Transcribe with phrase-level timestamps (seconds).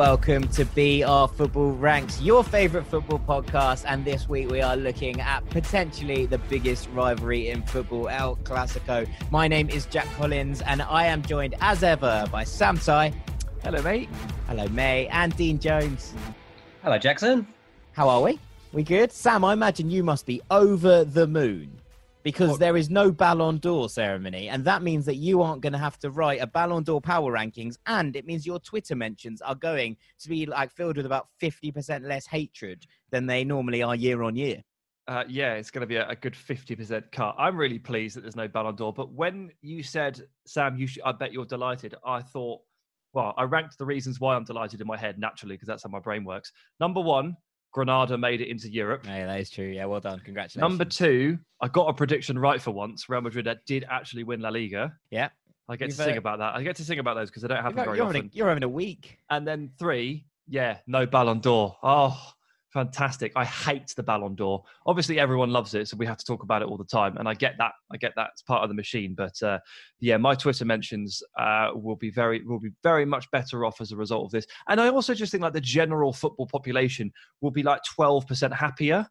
[0.00, 3.84] Hello and welcome to BR Football Ranks, your favourite football podcast.
[3.86, 9.06] And this week we are looking at potentially the biggest rivalry in football, El Clasico.
[9.30, 13.14] My name is Jack Collins and I am joined as ever by Sam Tighe.
[13.62, 14.08] Hello, mate.
[14.46, 15.06] Hello, May.
[15.08, 16.14] And Dean Jones.
[16.82, 17.46] Hello, Jackson.
[17.92, 18.38] How are we?
[18.72, 19.12] We good?
[19.12, 21.79] Sam, I imagine you must be over the moon
[22.22, 25.78] because there is no Ballon d'Or ceremony, and that means that you aren't going to
[25.78, 29.54] have to write a Ballon d'Or power rankings, and it means your Twitter mentions are
[29.54, 33.94] going to be like filled with about fifty percent less hatred than they normally are
[33.94, 34.62] year on year.
[35.08, 37.34] Uh, yeah, it's going to be a, a good 50% cut.
[37.36, 38.92] I'm really pleased that there's no Ballon d'Or.
[38.92, 42.60] But when you said, Sam, you should, I bet you're delighted, I thought,
[43.12, 45.90] well, I ranked the reasons why I'm delighted in my head naturally because that's how
[45.90, 46.52] my brain works.
[46.78, 47.36] Number one,
[47.72, 49.04] Granada made it into Europe.
[49.06, 49.66] Yeah, that is true.
[49.66, 50.20] Yeah, well done.
[50.20, 50.60] Congratulations.
[50.60, 53.08] Number two, I got a prediction right for once.
[53.08, 54.92] Real Madrid did actually win La Liga.
[55.10, 55.28] yeah,
[55.68, 56.56] I get You've, to sing uh, about that.
[56.56, 58.16] I get to sing about those because I don't have you're, very you're often.
[58.16, 59.18] having a, you're having a week.
[59.30, 61.76] And then three, yeah, no Ballon d'Or.
[61.82, 62.32] Oh,
[62.72, 63.32] fantastic.
[63.36, 64.62] I hate the Ballon d'Or.
[64.86, 67.16] Obviously, everyone loves it, so we have to talk about it all the time.
[67.16, 67.72] And I get that.
[67.92, 68.30] I get that.
[68.32, 69.14] It's part of the machine.
[69.16, 69.58] But uh,
[70.00, 73.92] yeah, my Twitter mentions uh, will be very will be very much better off as
[73.92, 74.46] a result of this.
[74.68, 78.54] And I also just think like the general football population will be like twelve percent
[78.54, 79.06] happier,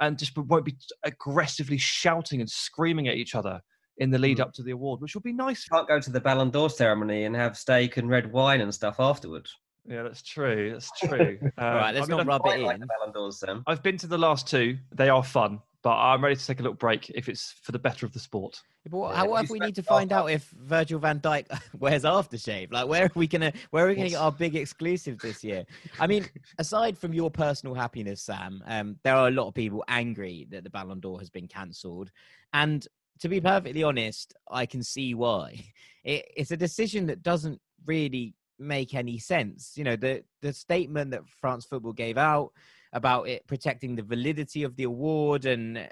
[0.00, 3.60] and just won't be aggressively shouting and screaming at each other
[3.98, 4.42] in the lead Mm.
[4.42, 5.64] up to the award, which will be nice.
[5.68, 9.00] Can't go to the Ballon d'Or ceremony and have steak and red wine and stuff
[9.00, 9.56] afterwards.
[9.88, 10.72] Yeah, that's true.
[10.72, 11.38] That's true.
[11.42, 12.80] Um, All right, let's I mean, not rub it in.
[12.80, 13.62] the Ballon.
[13.66, 14.78] I've been to the last two.
[14.92, 17.78] They are fun, but I'm ready to take a little break if it's for the
[17.78, 18.60] better of the sport.
[18.84, 21.20] But what, Yeah, how you what if we need to find out if Virgil van
[21.20, 21.46] Dijk
[21.78, 22.72] wears aftershave?
[22.72, 25.64] Like, where are we gonna where are we gonna get our big exclusive this year?
[26.00, 26.26] I mean,
[26.58, 30.64] aside from your personal happiness, Sam, um, there are a lot of people angry that
[30.64, 32.10] the Ballon d'Or has been cancelled,
[32.52, 32.86] and
[33.20, 35.64] to be perfectly honest, I can see why.
[36.04, 39.72] It, it's a decision that doesn't really make any sense.
[39.76, 42.52] You know, the the statement that France Football gave out
[42.92, 45.88] about it protecting the validity of the award and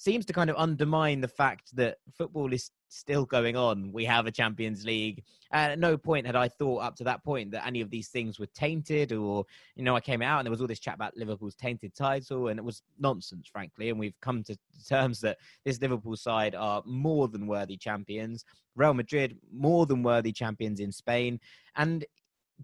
[0.00, 3.92] seems to kind of undermine the fact that football is still going on.
[3.92, 5.22] We have a Champions League.
[5.52, 8.08] And at no point had I thought up to that point that any of these
[8.08, 9.44] things were tainted or,
[9.76, 12.48] you know, I came out and there was all this chat about Liverpool's tainted title
[12.48, 13.90] and it was nonsense, frankly.
[13.90, 14.56] And we've come to
[14.88, 18.46] terms that this Liverpool side are more than worthy champions.
[18.76, 21.38] Real Madrid, more than worthy champions in Spain.
[21.76, 22.06] And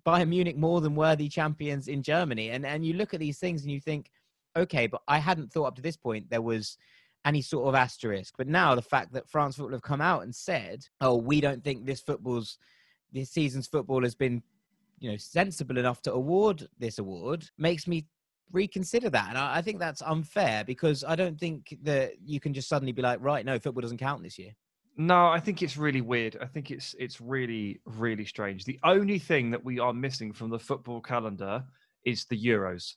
[0.07, 2.49] Bayern Munich, more than worthy champions in Germany.
[2.49, 4.11] And, and you look at these things and you think,
[4.57, 6.79] okay, but I hadn't thought up to this point there was
[7.27, 8.35] any sort of asterisk.
[8.39, 11.63] But now the fact that France football have come out and said, "Oh, we don't
[11.63, 12.59] think this football's
[13.13, 14.43] this season's football has been,
[15.01, 18.07] you know, sensible enough to award this award," makes me
[18.53, 19.29] reconsider that.
[19.31, 22.93] And I, I think that's unfair because I don't think that you can just suddenly
[22.93, 24.53] be like, "Right, no, football doesn't count this year."
[24.99, 26.39] No, I think it's really weird.
[26.41, 28.65] I think it's it's really really strange.
[28.65, 31.65] The only thing that we are missing from the football calendar
[32.05, 32.95] is the Euros,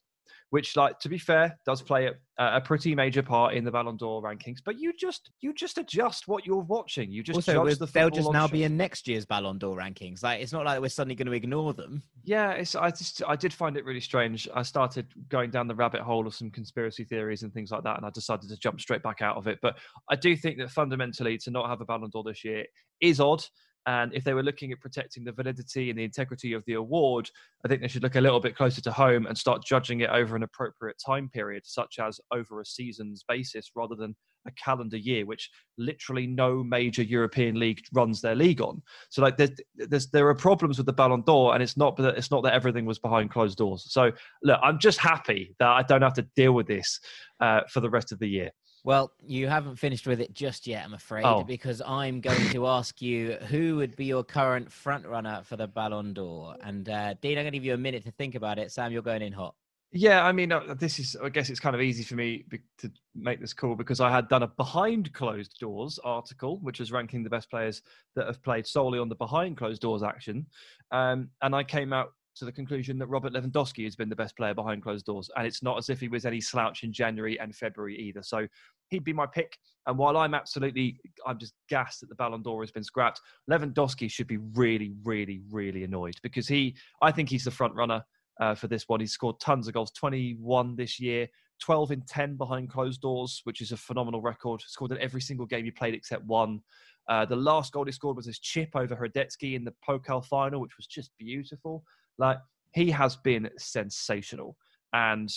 [0.52, 3.98] which, like to be fair, does play a, a pretty major part in the Ballon
[3.98, 4.58] d'Or rankings.
[4.64, 7.12] But you just you just adjust what you're watching.
[7.12, 8.54] You just also, the they'll just now show.
[8.54, 10.24] be in next year's Ballon d'Or rankings.
[10.24, 12.02] Like, it's not like we're suddenly going to ignore them.
[12.24, 14.48] Yeah, it's I just I did find it really strange.
[14.54, 17.98] I started going down the rabbit hole of some conspiracy theories and things like that,
[17.98, 19.60] and I decided to jump straight back out of it.
[19.62, 19.78] But
[20.10, 22.66] I do think that fundamentally to not have a Ballon d'Or this year
[23.02, 23.44] is odd.
[23.86, 27.30] And if they were looking at protecting the validity and the integrity of the award,
[27.66, 30.10] I think they should look a little bit closer to home and start judging it
[30.10, 34.16] over an appropriate time period, such as over a season's basis rather than
[34.48, 38.82] a calendar year, which literally no major European league runs their league on.
[39.10, 42.18] So like there's, there's there are problems with the Ballon d'Or, and it's not that
[42.18, 43.86] it's not that everything was behind closed doors.
[43.90, 44.12] So
[44.44, 47.00] look, I'm just happy that I don't have to deal with this
[47.40, 48.52] uh, for the rest of the year.
[48.84, 51.44] Well, you haven't finished with it just yet, I'm afraid, Oh.
[51.44, 55.68] because I'm going to ask you who would be your current front runner for the
[55.68, 56.56] Ballon d'Or.
[56.62, 58.72] And uh, Dean, I'm going to give you a minute to think about it.
[58.72, 59.56] Sam, you're going in hot.
[59.92, 62.60] Yeah, I mean, uh, this is, I guess it's kind of easy for me be-
[62.78, 66.92] to make this call because I had done a behind closed doors article, which was
[66.92, 67.82] ranking the best players
[68.16, 70.46] that have played solely on the behind closed doors action.
[70.92, 74.36] Um, and I came out to the conclusion that Robert Lewandowski has been the best
[74.38, 75.30] player behind closed doors.
[75.36, 78.24] And it's not as if he was any slouch in January and February either.
[78.24, 78.48] So
[78.90, 79.58] he'd be my pick.
[79.88, 84.10] And while I'm absolutely, I'm just gassed that the Ballon d'Or has been scrapped, Lewandowski
[84.10, 88.04] should be really, really, really annoyed because he, I think he's the front runner
[88.40, 89.00] uh, for this one.
[89.00, 91.28] He's scored tons of goals, 21 this year,
[91.62, 94.62] 12 in 10 behind closed doors, which is a phenomenal record.
[94.62, 96.62] Scored in every single game he played except one.
[97.08, 100.62] Uh, the last goal he scored was his chip over Hradecky in the Pokal final,
[100.62, 101.84] which was just beautiful.
[102.20, 102.38] Like
[102.74, 104.56] he has been sensational,
[104.94, 105.34] and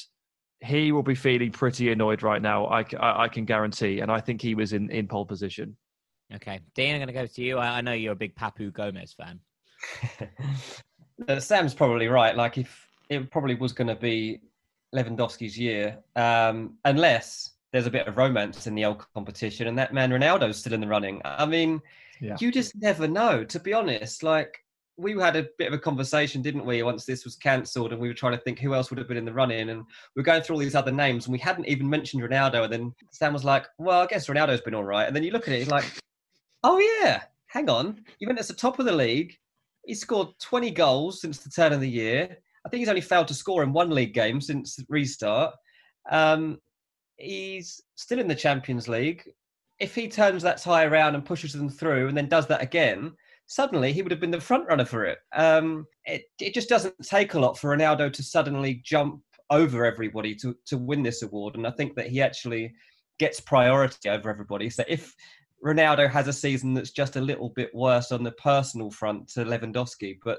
[0.61, 2.67] he will be feeling pretty annoyed right now.
[2.67, 5.77] I I can guarantee, and I think he was in, in pole position.
[6.35, 6.61] Okay.
[6.75, 7.59] Dean, I'm going to go to you.
[7.59, 9.41] I, I know you're a big Papu Gomez fan.
[11.29, 12.35] Uh, Sam's probably right.
[12.37, 14.41] Like if it probably was going to be
[14.95, 19.93] Lewandowski's year, um, unless there's a bit of romance in the old competition, and that
[19.95, 21.21] man Ronaldo's still in the running.
[21.25, 21.81] I mean,
[22.21, 22.37] Yeah.
[22.41, 23.45] you just never know.
[23.45, 24.62] To be honest, like
[24.97, 26.83] we had a bit of a conversation, didn't we?
[26.83, 29.17] Once this was cancelled, and we were trying to think who else would have been
[29.17, 31.67] in the running, and we were going through all these other names, and we hadn't
[31.67, 32.65] even mentioned Ronaldo.
[32.65, 35.31] And then Sam was like, "Well, I guess Ronaldo's been all right." And then you
[35.31, 35.85] look at it, it's like,
[36.63, 39.37] "Oh yeah, hang on, Juventus the top of the league.
[39.87, 42.39] He scored 20 goals since the turn of the year.
[42.65, 45.55] I think he's only failed to score in one league game since restart.
[46.11, 46.61] Um,
[47.17, 49.29] he's still in the Champions League.
[49.81, 53.15] If he turns that tie around and pushes them through, and then does that again."
[53.47, 55.19] Suddenly, he would have been the front runner for it.
[55.35, 56.25] Um, it.
[56.41, 60.79] It just doesn't take a lot for Ronaldo to suddenly jump over everybody to, to
[60.79, 61.57] win this award.
[61.57, 62.73] And I think that he actually
[63.19, 64.71] gets priority over everybody.
[64.71, 65.15] So if
[65.65, 69.45] Ronaldo has a season that's just a little bit worse on the personal front to
[69.45, 70.39] Lewandowski, but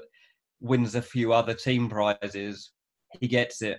[0.60, 2.72] wins a few other team prizes,
[3.20, 3.78] he gets it.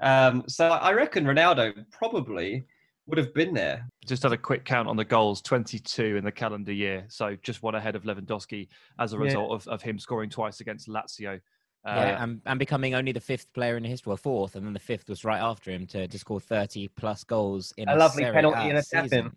[0.00, 2.64] Um, so I reckon Ronaldo probably
[3.08, 3.88] would have been there.
[4.06, 7.04] Just had a quick count on the goals 22 in the calendar year.
[7.08, 8.68] So just one ahead of Lewandowski
[8.98, 9.22] as a Yeah.
[9.24, 11.40] result of, of him scoring twice against Lazio.
[11.86, 14.72] Uh, yeah, and, and becoming only the fifth player in history, well, fourth, and then
[14.74, 17.96] the fifth was right after him to, to score 30 plus goals in A a,
[17.96, 19.08] lovely penalty A and a season.
[19.08, 19.32] tap-in.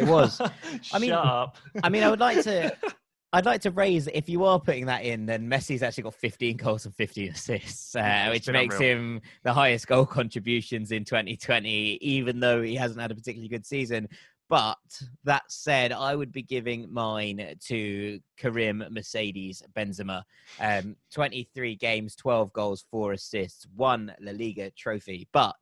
[0.00, 0.40] It was.
[0.92, 1.56] I mean- Shut up.
[1.82, 2.76] I mean, I would like to.
[3.34, 6.56] I'd like to raise if you are putting that in, then Messi's actually got 15
[6.56, 8.92] goals and 15 assists, uh, Yeah, which makes unreal.
[8.96, 13.66] him the highest goal contributions in 2020, even though he hasn't had a particularly good
[13.66, 14.08] season.
[14.48, 14.76] But
[15.24, 20.22] that said, I would be giving mine to Karim Mercedes Benzema.
[20.60, 25.26] Um, 23 games, 12 goals, four assists, one La Liga trophy.
[25.32, 25.56] But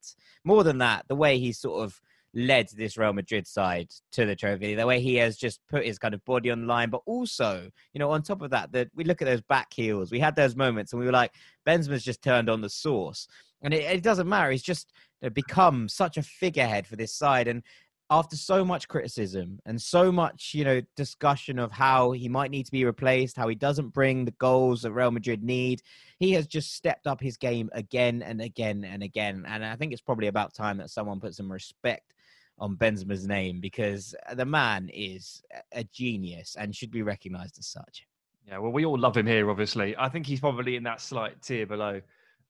[0.45, 2.01] more than that, the way he's sort of
[2.35, 5.99] led this Real Madrid side to the trophy, the way he has just put his
[5.99, 8.89] kind of body on the line, but also, you know, on top of that, that
[8.95, 10.11] we look at those back heels.
[10.11, 11.33] We had those moments and we were like,
[11.67, 13.29] Benzema's just turned on the source.
[13.63, 14.51] And it, it doesn't matter.
[14.51, 14.93] He's just
[15.35, 17.49] become such a figurehead for this side.
[17.49, 17.63] And
[18.11, 22.67] after so much criticism and so much, you know, discussion of how he might need
[22.67, 25.81] to be replaced, how he doesn't bring the goals that Real Madrid need,
[26.19, 29.45] he has just stepped up his game again and again and again.
[29.47, 32.15] And I think it's probably about time that someone put some respect
[32.59, 38.07] on Benzema's name because the man is a- genius and should be recognized as such.
[38.47, 39.97] Yeah, well, we all love him here, obviously.
[39.97, 42.01] I think he's probably in that slight tier below,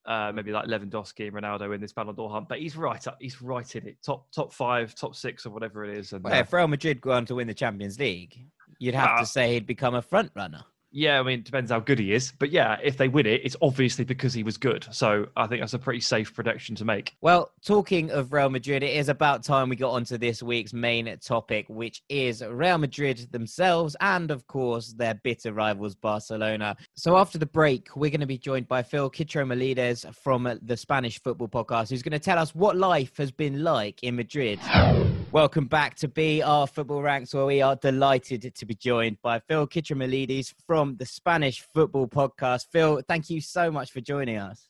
[0.06, 3.18] uh, maybe like Lewandowski and Ronaldo in this Ballon d'Or hunt, but he's right up.
[3.20, 6.12] He's right in it, top top five, top six, or whatever it is.
[6.12, 8.38] And Well, uh, if Real Madrid go on to win the Champions League,
[8.78, 9.20] you'd have Ah.
[9.20, 10.64] to say he'd become a front runner.
[10.94, 13.40] Yeah, I mean, it depends how good he is, but yeah, if they win it,
[13.44, 14.86] it's obviously because he was good.
[14.90, 17.14] So I think that's a pretty safe prediction to make.
[17.22, 21.16] Well, talking of Real Madrid, it is about time we got onto this week's main
[21.24, 26.76] topic, which is Real Madrid themselves and, of course, their bitter rivals, Barcelona.
[26.94, 31.22] So after the break, we're going to be joined by Phil Kitromilides from the Spanish
[31.22, 34.60] Football Podcast, who's going to tell us what life has been like in Madrid.
[35.32, 39.66] Welcome back to BR Football Ranks, where we are delighted to be joined by Phil
[39.66, 42.66] Kitromilides from the Spanish Football Podcast.
[42.70, 44.68] Phil, thank you so much for joining us.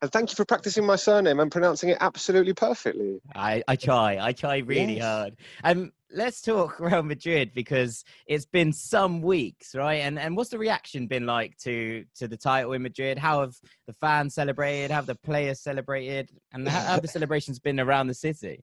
[0.00, 3.20] And thank you for practicing my surname and pronouncing it absolutely perfectly.
[3.34, 5.04] I, I try, I try really Yes.
[5.04, 5.36] hard.
[5.64, 10.02] Um, let's talk Real Madrid because it's been some weeks, right?
[10.02, 13.18] And and what's the reaction been like to to the title in Madrid?
[13.18, 13.56] How have
[13.88, 14.92] the fans celebrated?
[14.92, 16.30] How have the players celebrated?
[16.52, 18.62] And how have the celebrations been around the city?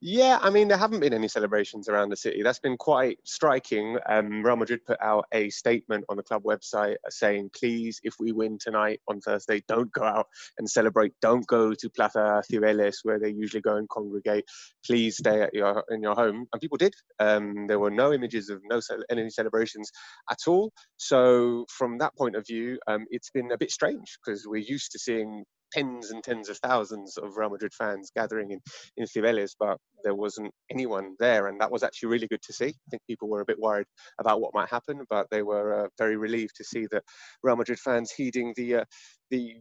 [0.00, 2.44] Yeah, I mean, there haven't been any celebrations around the city.
[2.44, 3.98] That's been quite striking.
[4.08, 8.30] Um, Real Madrid put out a statement on the club website saying, please, if we
[8.30, 11.14] win tonight on Thursday, don't go out and celebrate.
[11.20, 14.44] Don't go to Plaza Cibeles, where they usually go and congregate.
[14.86, 16.46] Please stay at your in your home.
[16.52, 16.94] And people did.
[17.18, 19.90] Um, there were no images of no any celebrations
[20.30, 20.72] at all.
[20.96, 24.92] So from that point of view, um, it's been a bit strange because we're used
[24.92, 28.60] to seeing tens and tens of thousands of Real Madrid fans gathering in
[28.96, 32.68] in Cibeles, but there wasn't anyone there, and that was actually really good to see.
[32.68, 33.86] I think people were a bit worried
[34.18, 37.04] about what might happen, but they were uh, very relieved to see that
[37.42, 38.84] Real Madrid fans heeding the uh,
[39.30, 39.56] the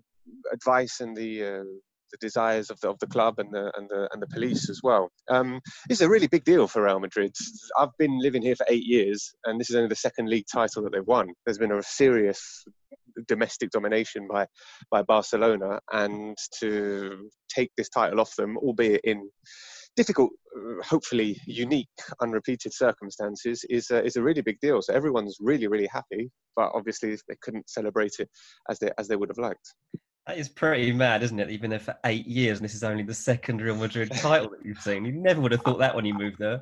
[0.52, 1.64] advice and the uh,
[2.12, 4.82] the desires of the of the club and the and the and the police as
[4.84, 5.10] well.
[5.30, 5.60] Um,
[5.90, 7.36] is a really big deal for Real Madrid.
[7.78, 10.84] I've been living here for eight years, and this is only the second league title
[10.84, 11.34] that they've won.
[11.46, 12.66] There's been a serious
[13.28, 14.46] domestic domination by
[14.92, 19.30] by Barcelona, and to take this title off them, albeit in
[19.96, 21.88] difficult, uh, hopefully unique,
[22.22, 24.82] unrepeated circumstances, is a, is a really big deal.
[24.82, 28.30] So everyone's really really happy, but obviously they couldn't celebrate it
[28.70, 29.74] as they as they would have liked.
[30.28, 31.50] That is pretty mad, isn't it?
[31.50, 34.50] You've been there for eight years, and this is only the second Real Madrid title
[34.50, 35.06] that you've seen.
[35.06, 36.60] You never would have thought that when you moved there.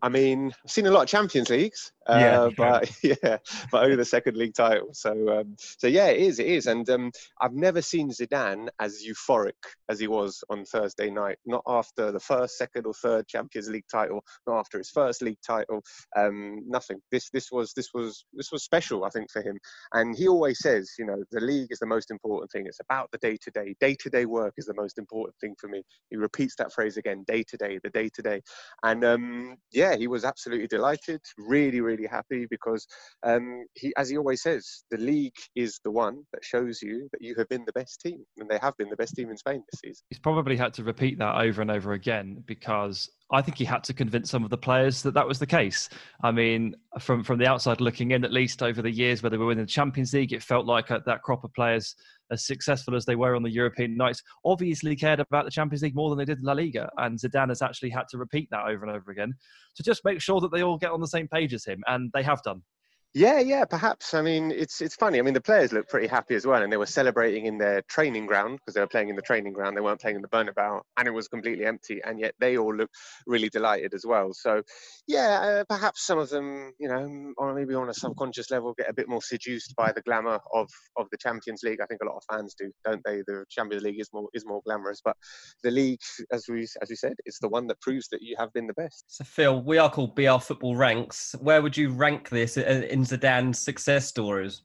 [0.00, 3.38] I mean, I've seen a lot of Champions Leagues, Uh, yeah, but yeah,
[3.70, 4.88] but only the second league title.
[4.92, 6.38] So, um, so yeah, it is.
[6.38, 6.66] It is.
[6.66, 9.52] And um, I've never seen Zidane as euphoric
[9.88, 11.38] as he was on Thursday night.
[11.46, 14.22] Not after the first, second, or third Champions League title.
[14.46, 15.82] Not after his first league title.
[16.16, 17.00] Um, nothing.
[17.10, 19.04] This this was this was this was special.
[19.04, 19.58] I think for him.
[19.92, 22.66] And he always says, you know, the league is the most important thing.
[22.66, 23.74] It's about the day to day.
[23.80, 25.82] Day to day work is the most important thing for me.
[26.10, 27.24] He repeats that phrase again.
[27.26, 27.78] Day to day.
[27.82, 28.40] The day to day.
[28.82, 31.20] And um, yeah, he was absolutely delighted.
[31.38, 32.86] Really, really happy because
[33.22, 37.22] um, he, as he always says, the league is the one that shows you that
[37.22, 39.62] you have been the best team, and they have been the best team in Spain
[39.70, 40.04] this season.
[40.10, 43.84] He's probably had to repeat that over and over again because I think he had
[43.84, 45.88] to convince some of the players that that was the case.
[46.22, 49.36] I mean, from from the outside looking in, at least over the years where they
[49.36, 51.94] were in the Champions League, it felt like uh, that crop of players,
[52.30, 55.94] as successful as they were on the European nights, obviously cared about the Champions League
[55.94, 56.88] more than they did La Liga.
[56.98, 59.34] And Zidane has actually had to repeat that over and over again
[59.76, 62.10] to just make sure that they all get on the same page as him, and
[62.14, 62.62] they have done.
[63.12, 64.14] Yeah, yeah, perhaps.
[64.14, 65.18] I mean, it's it's funny.
[65.18, 67.82] I mean, the players looked pretty happy as well, and they were celebrating in their
[67.88, 69.76] training ground because they were playing in the training ground.
[69.76, 72.00] They weren't playing in the Bernabeu, and it was completely empty.
[72.04, 72.94] And yet they all looked
[73.26, 74.32] really delighted as well.
[74.32, 74.62] So,
[75.08, 78.88] yeah, uh, perhaps some of them, you know, or maybe on a subconscious level, get
[78.88, 81.80] a bit more seduced by the glamour of of the Champions League.
[81.82, 83.22] I think a lot of fans do, don't they?
[83.26, 85.16] The Champions League is more is more glamorous, but
[85.64, 86.00] the league,
[86.30, 88.74] as we as we said, it's the one that proves that you have been the
[88.74, 89.06] best.
[89.08, 91.34] So, Phil, we are called BR Football Ranks.
[91.40, 92.99] Where would you rank this in?
[93.00, 94.62] In Zidane's success stories?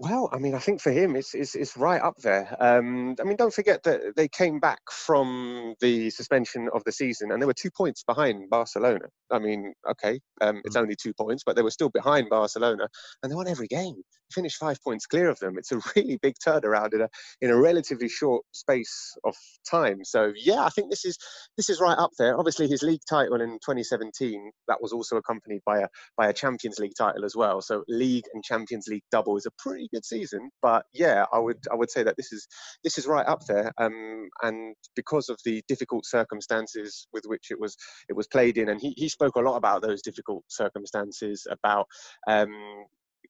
[0.00, 2.56] Well, I mean, I think for him, it's it's, it's right up there.
[2.60, 7.32] Um, I mean, don't forget that they came back from the suspension of the season,
[7.32, 9.06] and they were two points behind Barcelona.
[9.32, 10.82] I mean, okay, um, it's mm.
[10.82, 12.86] only two points, but they were still behind Barcelona,
[13.22, 13.96] and they won every game.
[14.30, 15.58] Finished five points clear of them.
[15.58, 17.08] It's a really big turnaround in a
[17.40, 19.34] in a relatively short space of
[19.68, 20.04] time.
[20.04, 21.18] So yeah, I think this is
[21.56, 22.38] this is right up there.
[22.38, 26.78] Obviously, his league title in 2017 that was also accompanied by a by a Champions
[26.78, 27.60] League title as well.
[27.62, 30.50] So league and Champions League double is a pretty good season.
[30.62, 32.46] But yeah, I would I would say that this is
[32.84, 33.72] this is right up there.
[33.78, 37.76] Um, and because of the difficult circumstances with which it was
[38.08, 41.86] it was played in, and he, he spoke a lot about those difficult circumstances about
[42.26, 42.54] um,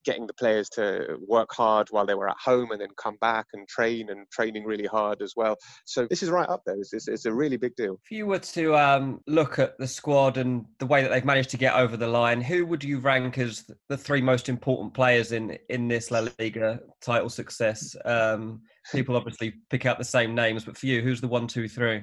[0.04, 3.46] getting the players to work hard while they were at home and then come back
[3.52, 5.56] and train and training really hard as well.
[5.84, 6.76] So this is right up there.
[6.76, 7.98] It's, it's, it's a really big deal.
[8.04, 11.50] If you were to um, look at the squad and the way that they've managed
[11.50, 15.32] to get over the line, who would you rank as the three most important players
[15.32, 17.96] in in this La Liga title success?
[18.04, 21.68] Um, people obviously pick out the same names, but for you, who's the one, two,
[21.68, 22.02] three?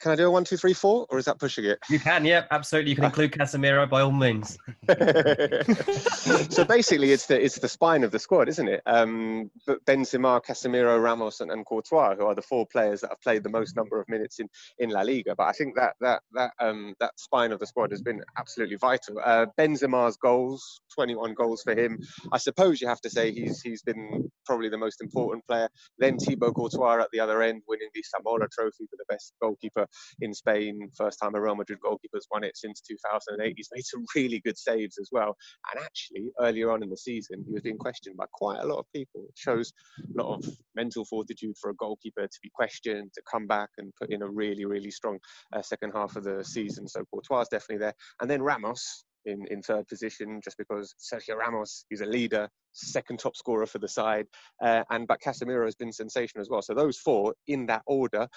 [0.00, 1.78] Can I do a one, two, three, four, or is that pushing it?
[1.90, 2.90] You can, yeah, absolutely.
[2.90, 4.56] You can include Casemiro by all means.
[6.54, 8.82] so basically, it's the it's the spine of the squad, isn't it?
[8.86, 9.50] Um,
[9.86, 13.50] Benzema, Casemiro, Ramos, and, and Courtois, who are the four players that have played the
[13.50, 15.34] most number of minutes in, in La Liga.
[15.36, 18.76] But I think that that that um, that spine of the squad has been absolutely
[18.76, 19.20] vital.
[19.22, 21.98] Uh, Benzema's goals, 21 goals for him.
[22.32, 25.68] I suppose you have to say he's he's been probably the most important player.
[25.98, 29.86] Then Thibaut Courtois at the other end, winning the Zamora Trophy for the best goalkeeper
[30.20, 30.90] in Spain.
[30.96, 33.54] First time a Real Madrid goalkeeper's won it since 2008.
[33.56, 35.36] He's made some really good saves as well.
[35.72, 38.78] And actually, earlier on in the season, he was being questioned by quite a lot
[38.78, 39.24] of people.
[39.28, 40.44] It shows a lot of
[40.74, 44.28] mental fortitude for a goalkeeper to be questioned, to come back and put in a
[44.28, 45.18] really, really strong
[45.52, 46.88] uh, second half of the season.
[46.88, 47.94] So Courtois is definitely there.
[48.20, 53.18] And then Ramos, in, in third position just because Sergio Ramos is a leader, second
[53.18, 54.26] top scorer for the side,
[54.62, 56.62] uh, and but Casemiro has been sensational as well.
[56.62, 58.28] So those four in that order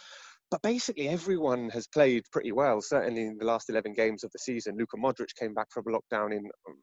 [0.54, 2.80] but basically, everyone has played pretty well.
[2.80, 5.98] Certainly in the last 11 games of the season, Luka Modric came back from a
[5.98, 6.76] lockdown in um,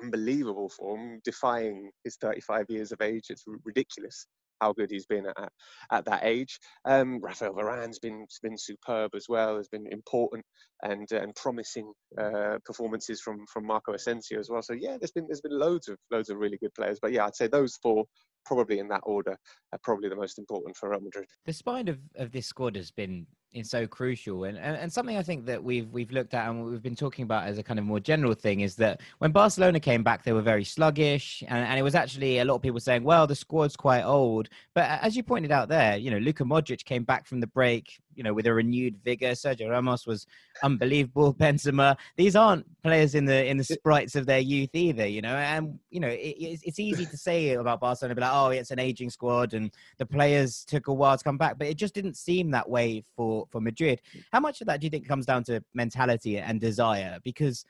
[0.00, 3.24] unbelievable form, defying his 35 years of age.
[3.30, 4.28] It's ridiculous
[4.60, 5.48] how good he's been at,
[5.90, 6.60] at that age.
[6.84, 9.56] Um, Rafael Varane's been been superb as well.
[9.56, 10.44] Has been important
[10.84, 14.62] and uh, and promising uh, performances from from Marco Asensio as well.
[14.62, 17.00] So yeah, there's been there's been loads of loads of really good players.
[17.02, 18.04] But yeah, I'd say those four
[18.44, 19.36] probably in that order
[19.72, 21.26] are probably the most important for Real Madrid.
[21.46, 25.16] The spine of, of this squad has been is so crucial and, and and something
[25.16, 27.78] I think that we've we've looked at and we've been talking about as a kind
[27.78, 31.64] of more general thing is that when Barcelona came back they were very sluggish and,
[31.64, 34.90] and it was actually a lot of people saying well the squad's quite old but
[34.90, 38.00] uh, as you pointed out there you know Luka Modric came back from the break
[38.16, 39.30] you know, with a renewed vigor.
[39.30, 40.26] Sergio Ramos was
[40.62, 41.34] unbelievable.
[41.38, 41.96] Benzema.
[42.16, 45.06] These aren't players in the in the sprites of their youth either.
[45.06, 48.30] You know, and you know, it, it's, it's easy to say about Barcelona, be like,
[48.32, 51.66] oh, it's an aging squad, and the players took a while to come back, but
[51.66, 54.00] it just didn't seem that way for for Madrid.
[54.32, 57.18] How much of that do you think comes down to mentality and desire?
[57.24, 57.64] Because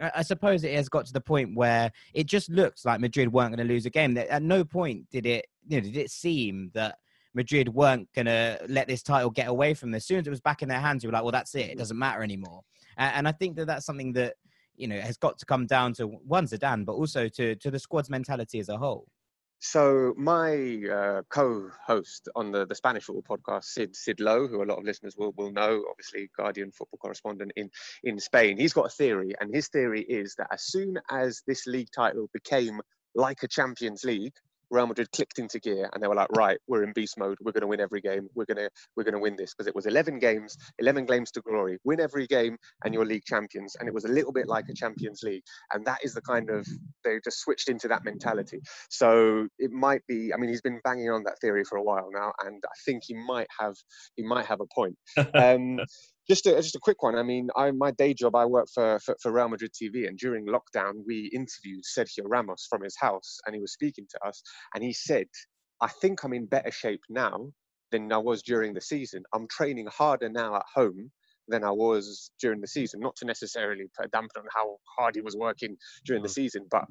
[0.00, 3.54] I suppose it has got to the point where it just looks like Madrid weren't
[3.54, 4.16] going to lose a game.
[4.16, 6.96] At no point did it, you know, did it seem that
[7.34, 9.96] Madrid weren't going to let this title get away from them.
[9.96, 11.70] As soon as it was back in their hands, you were like, well, that's it.
[11.70, 12.62] It doesn't matter anymore.
[12.96, 14.34] And I think that that's something that
[14.76, 17.78] you know has got to come down to one Zidane, but also to to the
[17.78, 19.06] squad's mentality as a whole.
[19.62, 24.64] So my uh, co-host on the, the Spanish football podcast, Sid Sid Lowe, who a
[24.64, 27.70] lot of listeners will, will know, obviously Guardian football correspondent in,
[28.02, 31.66] in Spain, he's got a theory, and his theory is that as soon as this
[31.66, 32.80] league title became
[33.14, 34.32] like a Champions League,
[34.70, 37.38] Real Madrid clicked into gear and they were like, right, we're in beast mode.
[37.40, 38.28] We're going to win every game.
[38.34, 41.30] We're going to we're going to win this because it was 11 games, 11 games
[41.32, 41.78] to glory.
[41.84, 43.76] Win every game and you're league champions.
[43.78, 45.42] And it was a little bit like a Champions League.
[45.72, 46.66] And that is the kind of
[47.04, 48.60] they just switched into that mentality.
[48.88, 50.32] So it might be.
[50.32, 53.02] I mean, he's been banging on that theory for a while now, and I think
[53.06, 53.74] he might have
[54.16, 54.96] he might have a point.
[55.32, 55.80] Um,
[56.30, 57.16] just a, just a quick one.
[57.16, 60.16] I mean, I, my day job, I work for, for, for Real Madrid TV, and
[60.16, 64.40] during lockdown, we interviewed Sergio Ramos from his house, and he was speaking to us,
[64.72, 65.26] and he said,
[65.80, 67.50] "I think I'm in better shape now
[67.90, 69.24] than I was during the season.
[69.34, 71.10] I'm training harder now at home
[71.50, 73.00] than I was during the season.
[73.00, 76.32] Not to necessarily put a damper on how hard he was working during the Mm.
[76.32, 76.84] season, but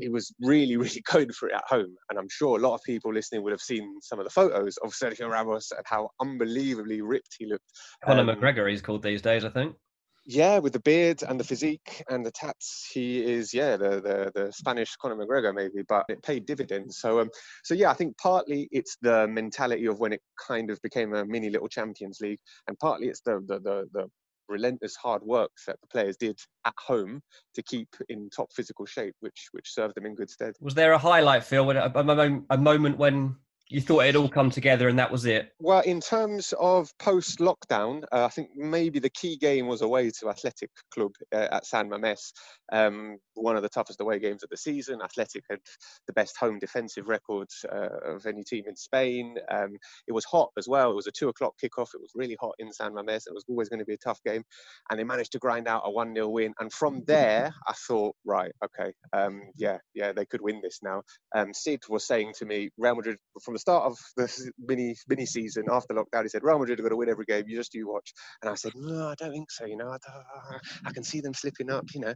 [0.00, 1.94] he was really, really going for it at home.
[2.10, 4.76] And I'm sure a lot of people listening would have seen some of the photos
[4.78, 7.64] of Sergio Ramos and how unbelievably ripped he looked.
[8.04, 9.76] Conor Um, McGregor, he's called these days, I think.
[10.26, 14.32] Yeah, with the beard and the physique and the tats, he is yeah the the,
[14.34, 16.98] the Spanish Conor McGregor maybe, but it paid dividends.
[16.98, 17.30] So um
[17.62, 21.26] so yeah, I think partly it's the mentality of when it kind of became a
[21.26, 22.38] mini little Champions League,
[22.68, 24.10] and partly it's the the the, the
[24.48, 27.20] relentless hard work that the players did at home
[27.54, 30.54] to keep in top physical shape, which which served them in good stead.
[30.60, 33.36] Was there a highlight, Phil, when, a, a, a moment when
[33.68, 35.50] you thought it all come together and that was it?
[35.58, 40.10] Well, in terms of post lockdown, uh, I think maybe the key game was away
[40.20, 42.32] to Athletic Club uh, at San Mamés.
[42.72, 45.00] Um, one of the toughest away games of the season.
[45.02, 45.60] Athletic had
[46.06, 49.36] the best home defensive record uh, of any team in Spain.
[49.50, 49.76] Um,
[50.06, 50.90] it was hot as well.
[50.90, 51.94] It was a two o'clock kickoff.
[51.94, 53.26] It was really hot in San Mamés.
[53.26, 54.44] It was always going to be a tough game.
[54.90, 56.52] And they managed to grind out a 1 0 win.
[56.60, 61.02] And from there, I thought, right, okay, um, yeah, yeah, they could win this now.
[61.34, 65.26] Um, Sid was saying to me, Real Madrid, from the start of the mini mini
[65.26, 67.44] season after lockdown, he said, Real Madrid are going to win every game.
[67.46, 68.12] You just do watch.
[68.42, 69.64] And I said, no, I don't think so.
[69.64, 71.84] You know, I, I can see them slipping up.
[71.94, 72.14] You know,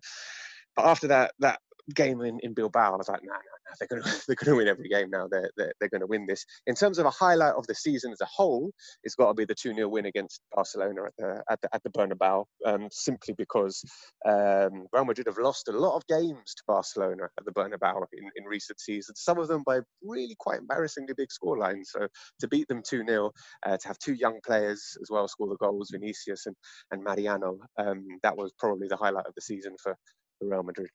[0.77, 1.61] but after that that
[1.95, 4.53] game in, in Bilbao, I was like, no, no, no, they're going to they're going
[4.53, 5.29] to win every game now.
[5.31, 6.45] They're they're, they're going to win this.
[6.67, 8.71] In terms of a highlight of the season as a whole,
[9.05, 11.83] it's got to be the two 0 win against Barcelona at the at the, at
[11.83, 13.83] the Bernabeu, um, simply because
[14.27, 18.31] um, Real Madrid have lost a lot of games to Barcelona at the Bernabeu in,
[18.37, 19.21] in recent seasons.
[19.23, 21.87] Some of them by really quite embarrassingly big scorelines.
[21.87, 22.07] So
[22.41, 23.31] to beat them two 0
[23.67, 26.57] uh, to have two young players as well score the goals, Vinicius and
[26.91, 29.97] and Mariano, um, that was probably the highlight of the season for.
[30.41, 30.89] Real Madrid.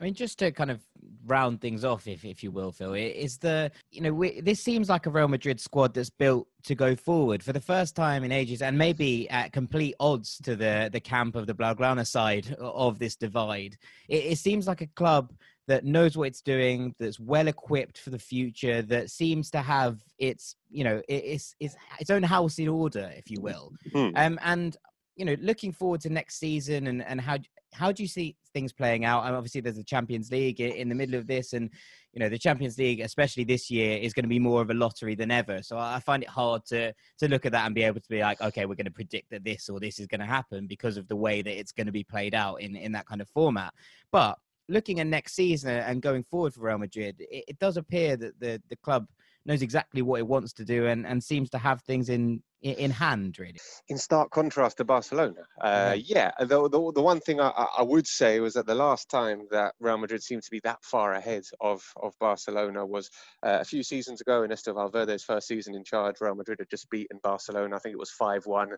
[0.00, 0.80] I mean, just to kind of
[1.26, 4.88] round things off, if if you will, Phil, is the you know we, this seems
[4.88, 8.32] like a Real Madrid squad that's built to go forward for the first time in
[8.32, 12.98] ages, and maybe at complete odds to the the camp of the Blaugrana side of
[12.98, 13.76] this divide.
[14.08, 15.32] It, it seems like a club
[15.66, 20.00] that knows what it's doing, that's well equipped for the future, that seems to have
[20.18, 23.72] its you know it, its its its own house in order, if you will.
[23.92, 24.10] Hmm.
[24.16, 24.76] Um, and
[25.16, 27.38] you know, looking forward to next season and and how
[27.74, 29.26] how do you see things playing out?
[29.26, 31.70] And obviously, there's the Champions League in the middle of this, and
[32.12, 34.74] you know, the Champions League, especially this year, is going to be more of a
[34.74, 35.62] lottery than ever.
[35.62, 38.20] So I find it hard to to look at that and be able to be
[38.20, 40.96] like, okay, we're going to predict that this or this is going to happen because
[40.96, 43.28] of the way that it's going to be played out in in that kind of
[43.28, 43.74] format.
[44.12, 48.16] But looking at next season and going forward for Real Madrid, it, it does appear
[48.16, 49.06] that the the club
[49.46, 52.74] knows exactly what it wants to do and and seems to have things in in,
[52.76, 53.60] in hand really.
[53.88, 55.42] in stark contrast to Barcelona.
[55.60, 59.08] Uh, yeah, the, the, the one thing I, I would say was that the last
[59.10, 63.10] time that Real Madrid seemed to be that far ahead of, of Barcelona was
[63.46, 66.16] uh, a few seasons ago in Ernesto Valverde's first season in charge.
[66.20, 67.76] Real Madrid had just beaten Barcelona.
[67.76, 68.68] I think it was 5 1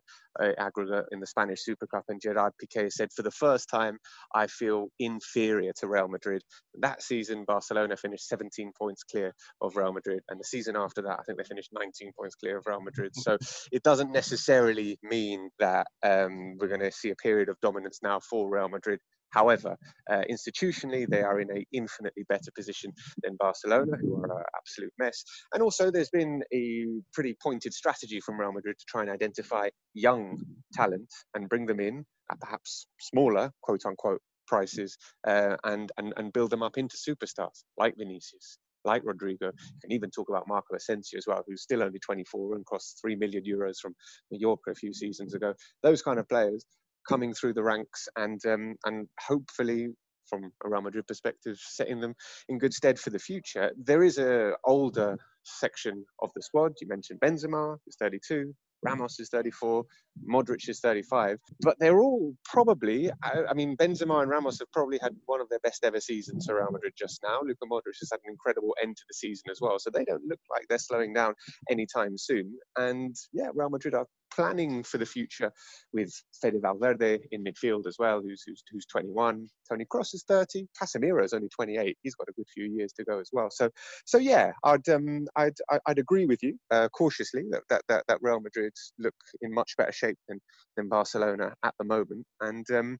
[0.41, 2.05] uh, aggregate in the Spanish Super Cup.
[2.09, 3.99] And Gerard Piqué said, For the first time,
[4.35, 6.43] I feel inferior to Real Madrid.
[6.81, 10.21] That season, Barcelona finished 17 points clear of Real Madrid.
[10.29, 13.13] And the season after that, I think they finished 19 points clear of Real Madrid.
[13.15, 13.37] So
[13.77, 18.19] it doesn't necessarily mean that um, we're going to see a period of dominance now
[18.19, 19.01] for Real Madrid.
[19.33, 19.77] However,
[20.11, 22.91] uh, institutionally, they are in an infinitely better position
[23.23, 25.23] than Barcelona, who are an absolute mess.
[25.53, 29.69] And also, there's been a pretty pointed strategy from Real Madrid to try and identify
[29.93, 30.39] young
[30.73, 36.33] talent and bring them in at perhaps smaller, quote unquote, prices uh, and, and, and
[36.33, 39.43] build them up into superstars like Vinicius, like Rodrygo.
[39.43, 42.99] You can even talk about Marco Asensio as well, who's still only 24 and cost
[43.03, 43.95] 3 million euros from
[44.31, 45.53] Mallorca a few seasons ago.
[45.83, 46.65] Those kind of players
[47.09, 49.89] coming through the ranks and um, and hopefully
[50.29, 52.15] from a Real Madrid perspective, setting them
[52.49, 53.71] in good stead for the future.
[53.77, 56.73] There is a older section of the squad.
[56.81, 58.53] You mentioned Benzema, who's 32.
[58.85, 58.91] Mm.
[58.91, 59.85] Ramos is 34,
[60.29, 64.99] Modric is 35, but they're all probably, I, I, mean, Benzema and Ramos have probably
[65.01, 67.41] had one of their best ever seasons for Real Madrid just now.
[67.43, 70.25] Luka Modric has had an incredible end to the season as well, so they don't
[70.27, 71.35] look like they're slowing down
[71.71, 72.57] anytime soon.
[72.77, 75.53] And yeah, Real Madrid are planning for the future
[75.93, 79.49] with Fede Valverde in midfield as well, who's, who's, who's 21.
[79.69, 80.67] Tony Kroos is 30.
[80.81, 81.97] Casemiro is only 28.
[82.03, 83.49] He's got a good few years to go as well.
[83.51, 83.71] So,
[84.05, 88.19] so yeah, I'd um, I'd I'd agree with you uh, cautiously that, that that that
[88.21, 90.41] Real Madrid look in much better shape than
[90.77, 92.99] than Barcelona at the moment, and um,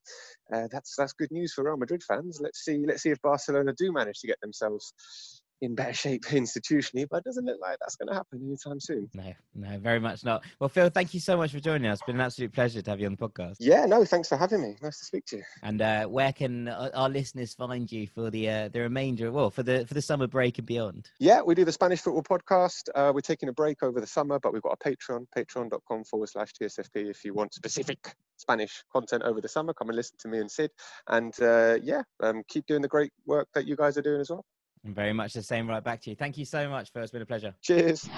[0.53, 2.39] uh, that's that's good news for Real Madrid fans.
[2.41, 4.93] Let's see let's see if Barcelona do manage to get themselves
[5.61, 9.09] in better shape institutionally, but it doesn't look like that's going to happen anytime soon.
[9.13, 10.43] No, no, very much not.
[10.59, 11.99] Well, Phil, thank you so much for joining us.
[11.99, 13.55] It's been an absolute pleasure to have you on the podcast.
[13.59, 14.75] Yeah, no, thanks for having me.
[14.81, 15.43] Nice to speak to you.
[15.63, 19.63] And uh, where can our listeners find you for the uh, the remainder, well, for
[19.63, 21.09] the for the summer break and beyond?
[21.19, 22.89] Yeah, we do the Spanish Football Podcast.
[22.93, 26.29] Uh, we're taking a break over the summer, but we've got a Patreon, patreon.com forward
[26.29, 29.73] slash TSFP if you want specific Spanish content over the summer.
[29.73, 30.71] Come and listen to me and Sid.
[31.07, 34.29] And uh, yeah, um, keep doing the great work that you guys are doing as
[34.29, 34.45] well.
[34.93, 36.15] Very much the same right back to you.
[36.15, 37.03] Thank you so much, Phil.
[37.03, 37.53] It's been a pleasure.
[37.61, 38.09] Cheers.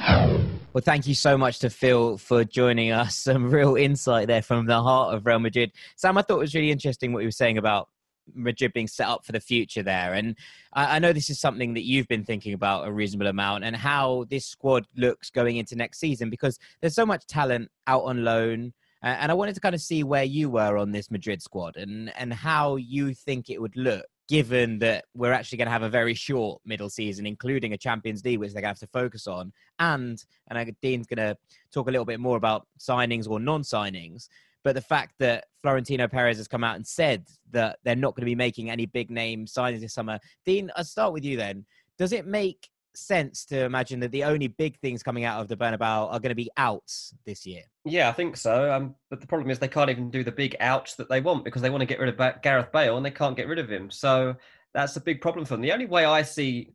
[0.71, 3.15] Well, thank you so much to Phil for joining us.
[3.29, 5.71] Some real insight there from the heart of Real Madrid.
[5.95, 7.89] Sam, I thought it was really interesting what you were saying about
[8.35, 10.13] Madrid being set up for the future there.
[10.13, 10.35] And
[10.73, 13.75] I, I, know this is something that you've been thinking about a reasonable amount and
[13.75, 18.23] how this squad looks going into next season because there's so much talent out on
[18.23, 18.73] loan.
[19.01, 22.11] And I wanted to kind of see where you were on this Madrid squad and,
[22.17, 25.89] and how you think it would look given that we're actually going to have a
[25.89, 29.25] very short middle season, including a Champions League, which they're going to have to focus
[29.25, 29.51] on.
[29.79, 31.35] And, and Dean's going to
[31.73, 34.29] talk a little bit more about signings or non signings.
[34.63, 38.21] But the fact that Florentino Perez has come out and said that they're not going
[38.21, 40.19] to be making any big name signings this summer.
[40.45, 41.65] Dean, I'll start with you then.
[41.97, 45.55] Does it make sense to imagine that the only big things coming out of the
[45.55, 47.63] Bernabeu are going to be outs this year.
[47.85, 48.71] Yeah, I think so.
[48.71, 51.45] Um, but the problem is they can't even do the big outs that they want
[51.45, 53.69] because they want to get rid of Gareth Bale and they can't get rid of
[53.69, 53.89] him.
[53.89, 54.35] So
[54.73, 55.61] that's a big problem for them.
[55.61, 56.73] The only way I see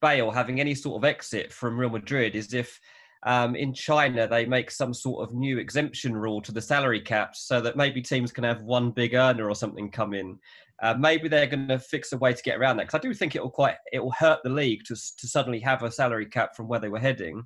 [0.00, 2.80] Bale having any sort of exit from Real Madrid is if
[3.24, 7.42] um, in China they make some sort of new exemption rule to the salary caps
[7.46, 10.38] so that maybe teams can have one big earner or something come in.
[10.82, 13.12] Uh, maybe they're going to fix a way to get around that because I do
[13.12, 16.26] think it will quite it will hurt the league to to suddenly have a salary
[16.26, 17.44] cap from where they were heading.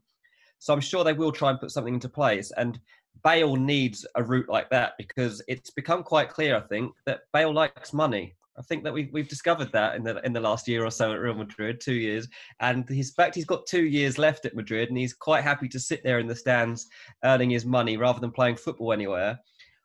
[0.60, 2.52] So I'm sure they will try and put something into place.
[2.56, 2.78] And
[3.22, 7.52] Bale needs a route like that because it's become quite clear, I think, that Bale
[7.52, 8.34] likes money.
[8.56, 11.12] I think that we've we've discovered that in the in the last year or so
[11.12, 12.28] at Real Madrid, two years,
[12.60, 15.80] and he's fact he's got two years left at Madrid, and he's quite happy to
[15.80, 16.86] sit there in the stands
[17.24, 19.38] earning his money rather than playing football anywhere.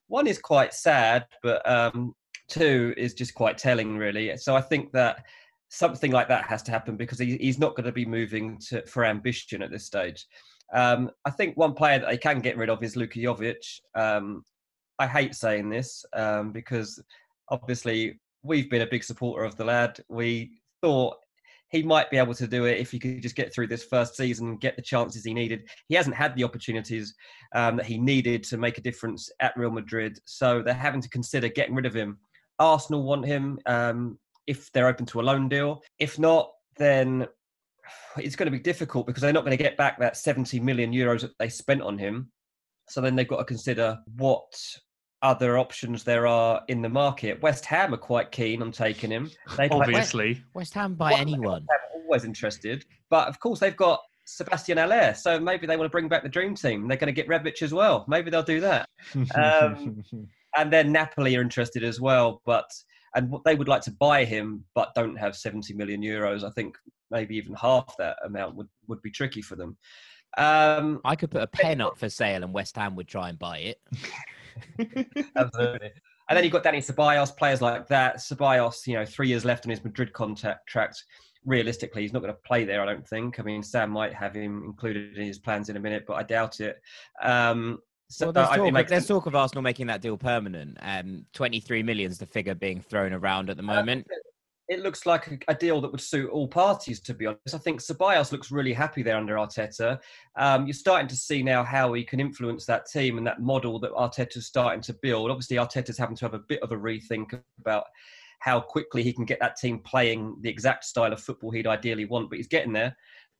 [0.07, 2.15] One is quite sad, but um,
[2.47, 4.35] two is just quite telling, really.
[4.37, 5.25] So I think that
[5.69, 8.85] something like that has to happen because he, he's not going to be moving to,
[8.87, 10.25] for ambition at this stage.
[10.73, 13.79] Um, I think one player that they can get rid of is Luka Jovic.
[13.95, 14.43] Um,
[14.99, 17.01] I hate saying this um, because
[17.49, 19.99] obviously we've been a big supporter of the lad.
[20.09, 21.17] We thought
[21.69, 24.15] he might be able to do it if he could just get through this first
[24.15, 25.69] season and get the chances he needed.
[25.87, 27.13] He hasn't had the opportunities
[27.53, 31.09] um, that he needed to make a difference at Real Madrid, so they're having to
[31.09, 32.17] consider getting rid of him.
[32.57, 35.81] Arsenal want him um, if they're open to a loan deal.
[35.99, 37.27] If not, then
[38.17, 40.91] it's going to be difficult because they're not going to get back that 70 million
[40.91, 42.31] euros that they spent on him.
[42.89, 44.51] So then they've got to consider what
[45.21, 47.41] other options there are in the market.
[47.41, 49.29] West Ham are quite keen on taking him.
[49.57, 51.67] They'd Obviously, West, West Ham by well, anyone.
[51.93, 56.07] always interested, but of course they've got Sebastian Haller, so maybe they want to bring
[56.07, 56.87] back the dream team.
[56.87, 58.05] They're going to get Rebic as well.
[58.07, 58.87] Maybe they'll do that.
[59.35, 60.03] Um,
[60.57, 62.69] and then Napoli are interested as well, but
[63.15, 66.43] and they would like to buy him, but don't have 70 million euros.
[66.43, 66.77] I think
[67.09, 69.77] maybe even half that amount would, would be tricky for them.
[70.37, 73.39] Um, I could put a pen up for sale, and West Ham would try and
[73.39, 73.81] buy it.
[75.35, 75.91] Absolutely.
[76.29, 78.17] And then you've got Danny Ceballos, players like that.
[78.17, 81.03] Ceballos, you know, three years left on his Madrid contract.
[81.43, 83.39] Realistically, he's not going to play there, I don't think.
[83.39, 86.23] I mean, Sam might have him included in his plans in a minute, but I
[86.23, 86.79] doubt it.
[87.23, 88.89] Um, so well, there's, talk, makes...
[88.89, 90.77] there's talk of Arsenal making that deal permanent.
[90.81, 94.07] Um, 23 million is the figure being thrown around at the moment.
[94.11, 94.28] Uh,
[94.69, 97.55] it looks like a, deal that would suit all parties, to be honest.
[97.55, 99.99] I think Ceballos looks really happy there under Arteta.
[100.35, 103.79] Um, you're starting to see now how he can influence that team and that model
[103.79, 105.31] that Arteta's starting to build.
[105.31, 107.85] Obviously, Arteta's having to have a bit of a rethink about
[108.39, 112.05] how quickly he can get that team playing the exact style of football he'd ideally
[112.05, 112.95] want, but he's getting there.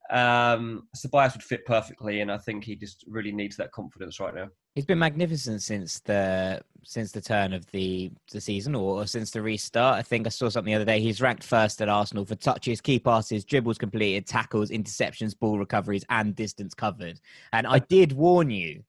[0.09, 4.33] Um, Ceballos would fit perfectly, and I think he just really needs that confidence right
[4.33, 4.47] now.
[4.75, 9.31] He's been magnificent since the since the turn of the the season, or, or since
[9.31, 9.97] the restart.
[9.97, 10.99] I think I saw something the other day.
[10.99, 16.05] He's ranked first at Arsenal for touches, key passes, dribbles completed, tackles, interceptions, ball recoveries,
[16.09, 17.19] and distance covered.
[17.53, 18.83] And I did warn you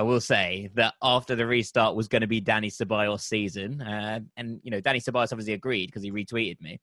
[0.00, 4.20] I will say that after the restart was going to be Danny Ceballos season, uh,
[4.38, 6.80] and you know Danny Ceballos obviously agreed because he retweeted me.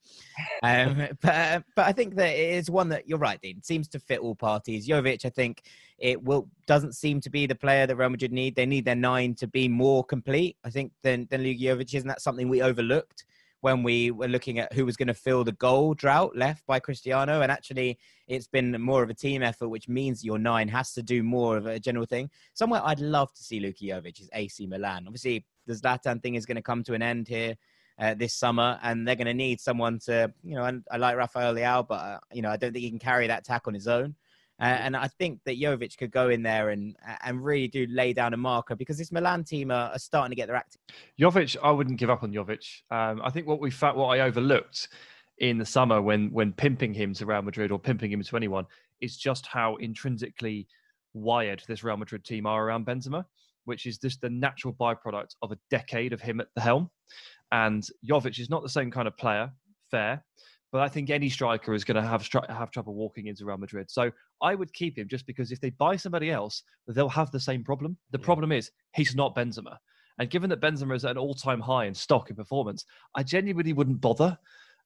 [0.62, 3.64] Um, but but I think that it is one that you're right, Dean.
[3.64, 4.88] Seems to fit all parties.
[4.88, 5.64] Jovic, I think
[5.98, 8.56] it will doesn't seem to be the player that Real Madrid need.
[8.56, 10.56] They need their nine to be more complete.
[10.64, 11.96] I think than than Luka Jovic.
[11.96, 13.26] Isn't that something we overlooked?
[13.62, 16.80] When we were looking at who was going to fill the goal drought left by
[16.80, 17.42] Cristiano.
[17.42, 21.02] And actually, it's been more of a team effort, which means your nine has to
[21.02, 22.30] do more of a general thing.
[22.54, 25.06] Somewhere I'd love to see Luka Jovic is AC Milan.
[25.08, 27.56] Obviously, the Zlatan thing is going to come to an end here.
[28.00, 31.18] Uh, this summer, and they're going to need someone to, you know, and I like
[31.18, 33.74] Rafael Leao, but uh, you know, I don't think he can carry that tack on
[33.74, 34.14] his own.
[34.60, 38.14] Uh, and I think that Jovic could go in there and and really do lay
[38.14, 40.78] down a marker because this Milan team are, are starting to get their act.
[41.20, 42.82] Jovic, I wouldn't give up on Jovic.
[42.90, 44.90] Um, I think what we found, what I overlooked
[45.38, 48.66] in the summer when when pimping him to Real Madrid or pimping him to anyone
[49.00, 50.68] is just how intrinsically
[51.14, 53.26] wired this Real Madrid team are around Benzema,
[53.66, 56.90] which is just the natural byproduct of a decade of him at the helm.
[57.52, 59.52] And Jovic is not the same kind of player,
[59.92, 60.24] fair,
[60.72, 63.90] but I think any striker is going to have have trouble walking into Real Madrid.
[63.90, 67.40] So I would keep him just because if they buy somebody else, they'll have the
[67.40, 67.98] same problem.
[68.12, 68.26] The yeah.
[68.26, 69.78] problem is he's not Benzema,
[70.20, 73.74] and given that Benzema is at an all-time high in stock and performance, I genuinely
[73.74, 74.38] wouldn't bother.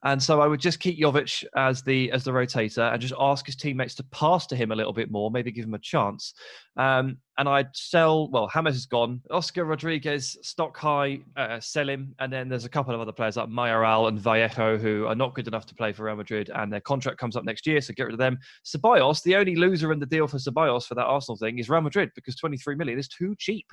[0.04, 3.46] And so I would just keep Jovic as the as the rotator and just ask
[3.46, 6.34] his teammates to pass to him a little bit more, maybe give him a chance.
[6.76, 8.30] Um, and I'd sell.
[8.30, 9.22] Well, James is gone.
[9.32, 12.14] Oscar Rodriguez, stock high, uh, sell him.
[12.20, 15.34] And then there's a couple of other players like Mayoral and Vallejo who are not
[15.34, 17.94] good enough to play for Real Madrid, and their contract comes up next year, so
[17.94, 18.38] get rid of them.
[18.66, 21.82] Ceballos, the only loser in the deal for Ceballos for that Arsenal thing is Real
[21.82, 23.66] Madrid because 23 million is too cheap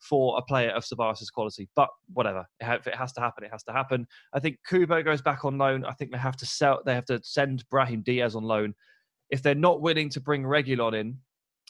[0.00, 1.68] for a player of Ceballos' quality.
[1.76, 4.06] But whatever, if it has to happen, it has to happen.
[4.32, 5.84] I think Kubo goes back on loan.
[5.84, 6.80] I think they have to sell.
[6.84, 8.74] They have to send Brahim Diaz on loan.
[9.30, 11.18] If they're not willing to bring Reguilon in,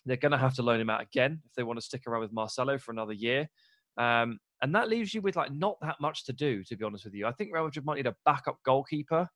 [0.06, 2.20] they're going to have to loan him out again if they want to stick around
[2.20, 3.48] with Marcelo for another year.
[3.96, 7.04] Um, and that leaves you with like not that much to do, to be honest
[7.04, 7.26] with you.
[7.26, 9.28] I think Real Madrid might need a backup goalkeeper,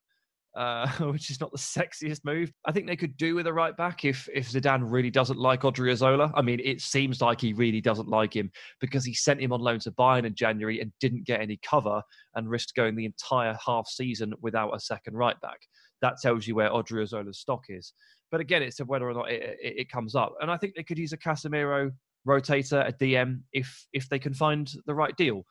[0.55, 2.51] uh, which is not the sexiest move.
[2.65, 5.61] I think they could do with a right back if if Zidane really doesn't like
[5.61, 6.31] Odriozola.
[6.35, 9.61] I mean, it seems like he really doesn't like him because he sent him on
[9.61, 12.01] loan to Bayern in January and didn't get any cover
[12.35, 15.59] and risked going the entire half season without a second right back.
[16.01, 17.93] That tells you where Odriozola's stock is.
[18.31, 20.35] But again, it's whether or not it, it, it comes up.
[20.41, 21.91] And I think they could use a Casemiro
[22.27, 25.45] rotator, a DM, if if they can find the right deal.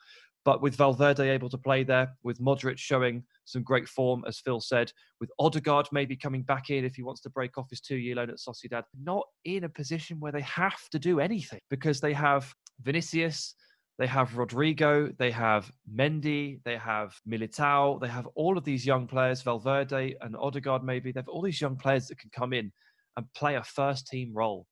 [0.44, 4.60] But with Valverde able to play there, with Modric showing some great form, as Phil
[4.60, 8.14] said, with Odegaard maybe coming back in if he wants to break off his two-year
[8.14, 12.14] loan at Sociedad, not in a position where they have to do anything because they
[12.14, 13.54] have Vinicius,
[13.98, 19.08] they have Rodrygo, they have Mendy, they have Militao, they have all of these young
[19.08, 21.10] players, Valverde and Odegaard maybe.
[21.10, 22.72] They have all these young players that can come in
[23.16, 24.66] and play a first team role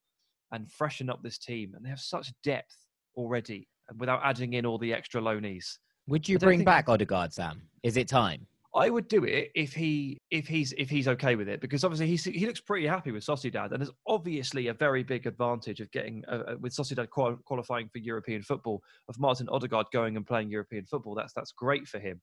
[0.52, 1.72] and freshen up this team.
[1.74, 2.76] And they have such depth
[3.16, 5.78] already without adding in all the extra loanees.
[6.06, 7.62] Would you bring back Odegaard, Sam?
[7.82, 8.46] Is it time?
[8.76, 12.14] I would do it if he if he's if he's okay with it because obviously
[12.14, 15.90] he he looks pretty happy with Sociedad and there's obviously a very big advantage of
[15.92, 20.26] getting uh, uh with Sociedad qual- qualifying for European football of Martin Odegaard going and
[20.26, 21.14] playing European football.
[21.14, 22.20] That's that's great for him.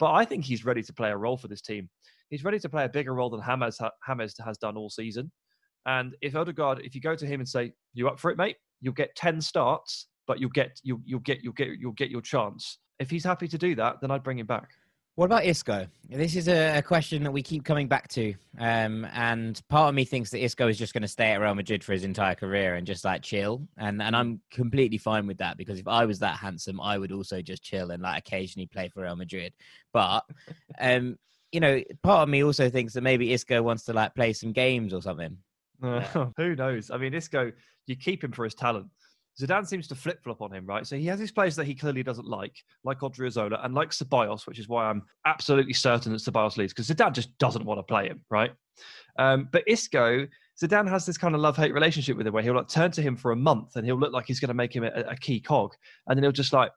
[0.00, 1.88] But I think he's ready to play a role for this team.
[2.28, 5.30] He's ready to play a bigger role than Hammers James has done all season.
[5.86, 8.56] And if Odegaard if you go to him and say you up for it mate?
[8.80, 12.20] You'll get 10 starts but you'll get you'll, you'll get you'll get you'll get your
[12.20, 12.78] chance.
[12.98, 14.70] If he's happy to do that then I'd bring him back
[15.16, 15.86] what about Isco?
[16.08, 18.34] This is a, question that we keep coming back to.
[18.58, 21.54] Um, and part of me thinks that Isco is just going to stay at Real
[21.54, 23.66] Madrid for his entire career and just like chill.
[23.78, 27.12] And, and I'm completely fine with that because if I was that handsome, I would
[27.12, 29.52] also just chill and like occasionally play for Real Madrid.
[29.92, 30.24] But,
[30.80, 31.16] um,
[31.52, 34.52] you know, part of me also thinks that maybe Isco wants to like play some
[34.52, 35.38] games or something.
[35.80, 36.00] Uh,
[36.36, 36.90] who knows?
[36.90, 37.52] I mean, Isco,
[37.86, 38.88] you keep him for his talent.
[39.40, 40.86] Zidane seems to flip flop on him, right?
[40.86, 44.46] So he has these players that he clearly doesn't like, like Odriozola and like Ceballos,
[44.46, 47.82] which is why I'm absolutely certain that Ceballos leads because Zidane just doesn't want to
[47.82, 48.52] play him, right?
[49.18, 50.26] Um, but Isco,
[50.62, 53.02] Zidane has this kind of love hate relationship with him where he'll like turn to
[53.02, 55.16] him for a month and he'll look like he's going to make him a, a
[55.16, 55.74] key cog,
[56.06, 56.70] and then he'll just like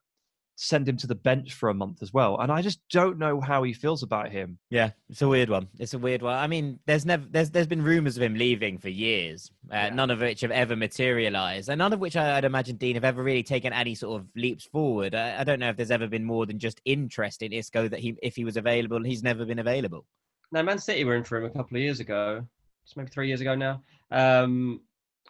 [0.60, 2.38] send him to the bench for a month as well.
[2.40, 4.58] And I just don't know how he feels about him.
[4.72, 5.68] Yeah, it's a weird one.
[5.78, 6.36] It's a weird one.
[6.36, 9.90] I mean, there's never there's there's been rumors of him leaving for years, uh, yeah.
[9.90, 13.04] none of which have ever materialized, and none of which I, would imagine Dean have
[13.04, 15.14] ever really taken any sort of leaps forward.
[15.14, 18.00] I, I, don't know if there's ever been more than just interest in Isco that
[18.00, 20.06] he if he was available, he's never been available.
[20.52, 22.46] No, Man City were in for him a couple of years ago.
[22.84, 23.84] It's maybe three years ago now.
[24.10, 24.82] Um,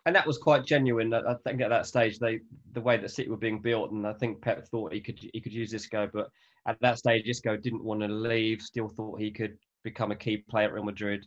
[0.08, 1.14] and that was quite genuine.
[1.14, 2.40] I think at that stage, they
[2.72, 5.42] the way that City were being built, and I think Pep thought he could he
[5.42, 6.30] could use Isco, but
[6.66, 8.62] at that stage, Isco didn't want to leave.
[8.62, 11.26] Still thought he could become a key player at Real Madrid.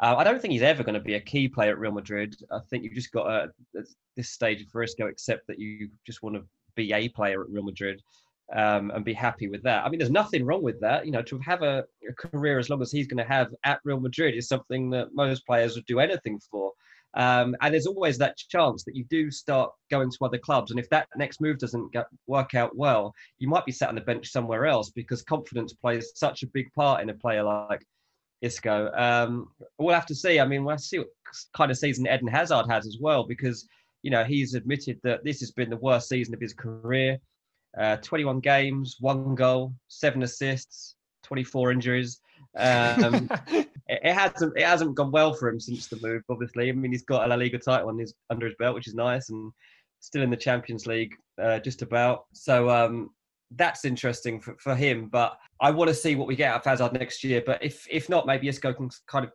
[0.00, 2.36] Uh, I don't think he's ever going to be a key player at Real Madrid.
[2.52, 6.22] I think you've just got to, at this stage of Isco, accept that you just
[6.22, 6.42] want to
[6.76, 8.02] be a player at Real Madrid
[8.54, 9.82] um, and be happy with that.
[9.82, 11.06] I mean, there's nothing wrong with that.
[11.06, 13.80] You know, to have a, a career as long as he's going to have at
[13.84, 16.72] Real Madrid is something that most players would do anything for.
[17.14, 20.70] Um, and there's always that chance that you do start going to other clubs.
[20.70, 23.96] And if that next move doesn't get, work out well, you might be sat on
[23.96, 27.84] the bench somewhere else because confidence plays such a big part in a player like
[28.42, 28.90] Isco.
[28.94, 30.38] Um, we'll have to see.
[30.38, 31.08] I mean, we'll see what
[31.54, 33.66] kind of season Eden Hazard has as well because,
[34.02, 37.18] you know, he's admitted that this has been the worst season of his career.
[37.78, 42.20] Uh, 21 games, one goal, seven assists, 24 injuries.
[42.56, 43.30] Um,
[43.90, 46.22] it, hasn't it hasn't gone well for him since the move.
[46.28, 48.88] Obviously, I mean he's got a La Liga title on his under his belt, which
[48.88, 49.52] is nice, and
[50.00, 52.24] still in the Champions League, uh, just about.
[52.32, 53.10] So um,
[53.52, 55.08] that's interesting for, for him.
[55.08, 57.42] But I want to see what we get out of Hazard next year.
[57.44, 59.32] But if if not, maybe Isco can kind of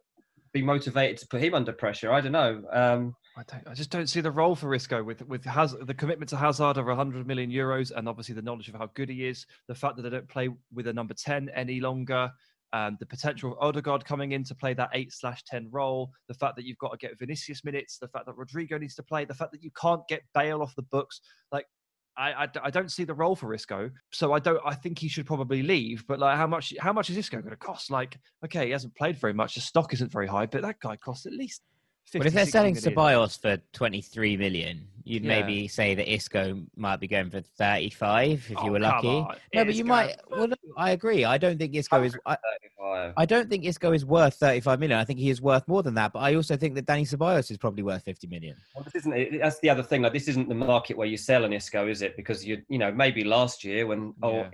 [0.54, 2.14] be motivated to put him under pressure.
[2.14, 2.64] I don't know.
[2.72, 3.68] Um, I don't.
[3.68, 6.78] I just don't see the role for Isco with with Haz- the commitment to Hazard
[6.78, 9.46] of 100 million euros, and obviously the knowledge of how good he is.
[9.68, 12.32] The fact that they don't play with a number 10 any longer
[12.76, 16.34] um, the potential of Odegaard coming in to play that 8 slash 10 role, the
[16.34, 19.24] fact that you've got to get Vinicius minutes, the fact that Rodrygo needs to play,
[19.24, 21.22] the fact that you can't get Bale off the books.
[21.54, 21.68] Like,
[22.18, 24.60] I, I, I, don't see the role for Isco, so I don't.
[24.66, 26.06] I think he should probably leave.
[26.06, 26.74] But like, how much?
[26.80, 27.92] How much is Isco going to cost?
[27.92, 29.56] Like, okay, he hasn't played very much.
[29.56, 31.75] The stock isn't very high, but that guy costs at least 50,
[32.14, 32.94] but if they're selling million.
[32.96, 35.42] Ceballos for 23 million, you'd Yeah.
[35.42, 39.08] maybe say that Isco might be going for 35 if Oh, you were lucky.
[39.08, 40.16] on, No, but you might.
[40.30, 41.26] Well, no, I agree.
[41.26, 42.18] I don't think Isco is.
[42.26, 42.38] I,
[43.18, 45.00] I don't think Isco is worth 35 million.
[45.00, 46.14] I think he is worth more than that.
[46.14, 48.56] But I also think that Danny Ceballos is probably worth 50 million.
[48.76, 49.40] Well, this isn't.
[49.40, 50.02] That's the other thing.
[50.02, 52.16] Like, this isn't the market where you sell an Isco, is it?
[52.16, 54.50] Because you, you know, maybe last year when, Yeah.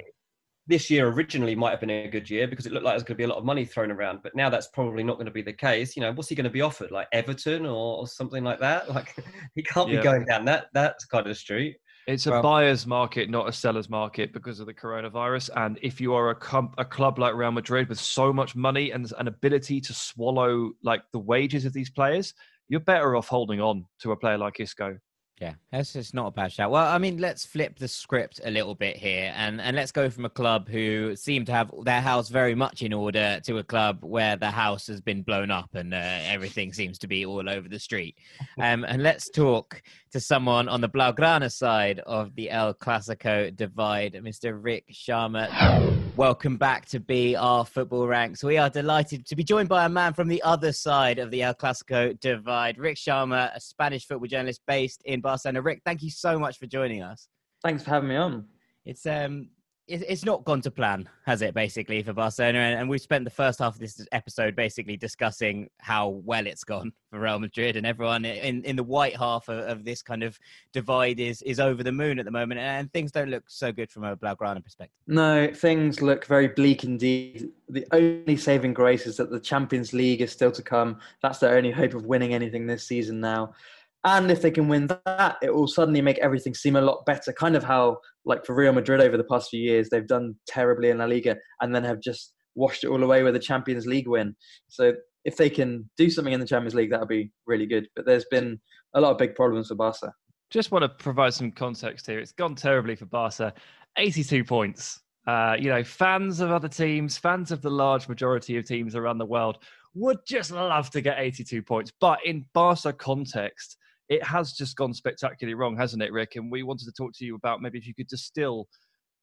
[0.68, 3.16] This year originally might have been a good year because it looked like there's going
[3.16, 4.20] to be a lot of money thrown around.
[4.24, 5.96] But now that's probably not going to be the case.
[5.96, 6.92] You know, what's he going to be offered?
[6.92, 8.90] Like Everton or, or something like that?
[8.94, 9.16] Like
[9.56, 9.98] he can't Yeah.
[9.98, 11.78] be going down that that kind of street.
[12.08, 15.50] It's a Well- buyer's market, not a seller's market, because of the coronavirus.
[15.56, 18.92] And if you are a, com- a club like Real Madrid with so much money
[18.92, 22.34] and an ability to swallow like the wages of these players,
[22.70, 24.98] you're better off holding on to a player like Isco.
[25.42, 26.70] Yeah, that's just not a bad shout.
[26.70, 30.08] Well, I mean, let's flip the script a little bit here, and and let's go
[30.08, 33.64] from a club who seem to have their house very much in order to a
[33.64, 37.50] club where the house has been blown up and uh, everything seems to be all
[37.50, 38.16] over the street.
[38.60, 44.14] Um, and let's talk to someone on the Blaugrana side of the El Clasico divide,
[44.14, 44.58] Mr.
[44.62, 46.01] Rik Sharma.
[46.18, 48.44] Welcome back to BR Football Ranks.
[48.44, 51.42] We are delighted to be joined by a man from the other side of the
[51.42, 55.62] El Clasico divide, Rik Sharma, a Spanish football journalist based in Barcelona.
[55.62, 57.30] Rik, thank you so much for joining us.
[57.64, 58.46] Thanks for having me on.
[58.86, 59.50] It's um,
[59.92, 61.54] it's not gone to plan, has it?
[61.54, 66.10] Basically for Barcelona, and, we've spent the first half of this episode basically discussing how
[66.26, 69.86] well it's gone for Real Madrid, and everyone in in the white half of, of
[69.86, 70.40] this kind of
[70.74, 73.92] divide is is over the moon at the moment, and things don't look so good
[73.92, 74.98] from a Blaugrana perspective.
[75.08, 77.50] No, things look very bleak indeed.
[77.70, 81.00] The only saving grace is that the Champions League is still to come.
[81.22, 83.54] That's their only hope of winning anything this season now.
[84.04, 87.32] And if they can win that, it will suddenly make everything seem a lot better.
[87.32, 90.90] Kind of how, like for Real Madrid over the past few years, they've done terribly
[90.90, 94.08] in La Liga and then have just washed it all away with a Champions League
[94.08, 94.36] win.
[94.70, 97.88] So if they can do something in the Champions League, that'll be really good.
[97.96, 98.60] But there's been
[98.96, 100.12] a lot of big problems for Barca.
[100.50, 102.20] Just want to provide some context here.
[102.20, 103.54] It's gone terribly for Barca.
[103.98, 105.00] 82 points.
[105.28, 109.20] Uh, you know, fans of other teams, fans of the large majority of teams around
[109.20, 109.60] the world
[109.94, 111.92] would just love to get 82 points.
[112.02, 113.78] But in Barca context,
[114.12, 116.36] it has just gone spectacularly wrong, hasn't it, Rik?
[116.36, 118.68] And we wanted to talk to you about maybe if you could distill,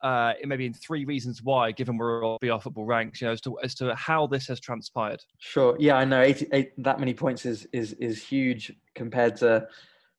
[0.02, 3.42] uh, maybe in three reasons why, given we're all BR football ranks, you know, as
[3.42, 5.20] to as to how this has transpired.
[5.40, 5.76] Sure.
[5.78, 6.22] Yeah, I know.
[6.22, 9.68] 88, that many points is, is is huge compared to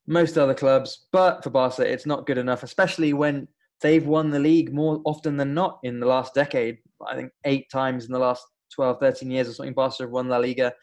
[0.06, 1.08] most other clubs.
[1.12, 3.48] But for Barca, it's not good enough, especially when
[3.82, 6.78] they've won the league more often than not in the last decade.
[7.08, 8.46] I think eight times in the last
[8.76, 10.74] 12, 13 years or something, Barca have won La Liga.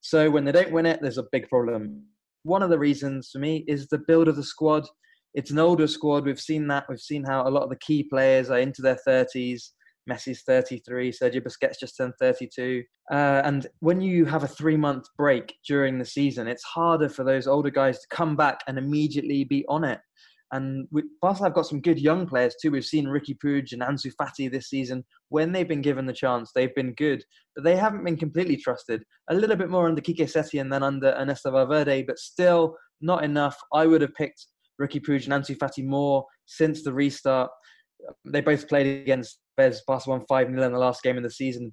[0.00, 2.04] So when they don't win it, there's a big problem.
[2.44, 4.86] One of the reasons for me is the build of the squad.
[5.32, 6.24] It's an older squad.
[6.24, 6.84] We've seen that.
[6.88, 9.70] We've seen how a lot of the key players are into their 30s.
[10.08, 12.82] Messi's 33, Sergio Busquets just turned 32.
[13.10, 17.24] Uh, and when you have a three month break during the season, it's harder for
[17.24, 20.00] those older guys to come back and immediately be on it.
[20.52, 22.70] And we, Barca have got some good young players too.
[22.70, 25.04] We've seen Riqui Puig and Ansu Fati this season.
[25.28, 27.24] When they've been given the chance, they've been good,
[27.54, 29.02] but they haven't been completely trusted.
[29.30, 33.56] A little bit more under Quique Setien than under Ernesto Valverde, but still not enough.
[33.72, 34.46] I would have picked
[34.80, 37.50] Riqui Puig and Ansu Fati more since the restart.
[38.24, 39.82] They both played against Bez.
[39.86, 41.72] Barca won 5 0 in the last game of the season.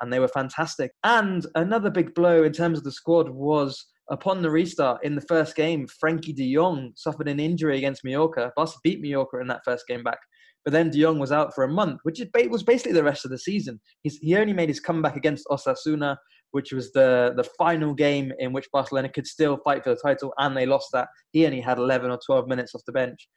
[0.00, 0.92] And they were fantastic.
[1.02, 5.20] And another big blow in terms of the squad was upon the restart in the
[5.22, 8.52] first game, Frenkie de Jong suffered an injury against Mallorca.
[8.56, 10.18] Barca beat Mallorca in that first game back.
[10.64, 13.30] But then De Jong was out for a month, which was basically the rest of
[13.30, 13.80] the season.
[14.02, 16.16] He's, he only made his comeback against Osasuna,
[16.52, 20.32] which was the, the final game in which Barcelona could still fight for the title,
[20.38, 21.08] and they lost that.
[21.32, 23.28] He only had 11 or 12 minutes off the bench.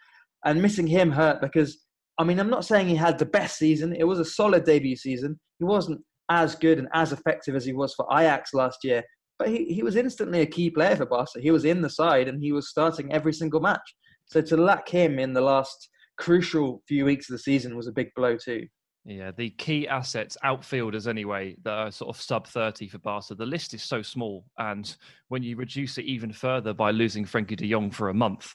[0.46, 1.86] And missing him hurt because,
[2.18, 3.94] I mean, I'm not saying he had the best season.
[3.94, 5.38] It was a solid debut season.
[5.60, 6.00] He wasn't
[6.30, 9.04] as good and as effective as he was for Ajax last year,
[9.40, 11.40] but he, he was instantly a key player for Barca.
[11.40, 13.96] He was in the side and he was starting every single match.
[14.26, 17.92] So to lack him in the last crucial few weeks of the season was a
[17.92, 18.68] big blow too.
[19.06, 23.36] Yeah, the key assets, outfielders anyway, that are sort of sub 30 for Barca.
[23.36, 24.44] The list is so small.
[24.58, 24.94] And
[25.30, 28.54] when you reduce it even further by losing Frenkie de Jong for a month,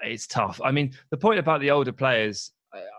[0.00, 0.60] it's tough.
[0.64, 2.52] I mean, the point about the older players,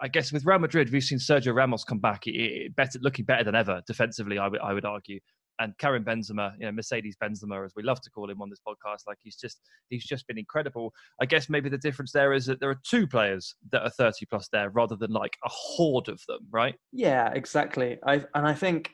[0.04, 3.26] I guess with Real Madrid, we've seen Sergio Ramos come back, it, it better, looking
[3.26, 4.38] better than ever defensively.
[4.38, 5.20] I would, I would argue
[5.60, 8.60] and Karim Benzema, you know, Mercedes Benzema, as we love to call him on this
[8.68, 10.94] podcast, like he's just he's just been incredible.
[11.22, 14.26] I guess maybe the difference there is that there are two players that are 30
[14.26, 16.76] plus there rather than like a horde of them, right?
[16.92, 18.00] Yeah, exactly.
[18.06, 18.92] I and I think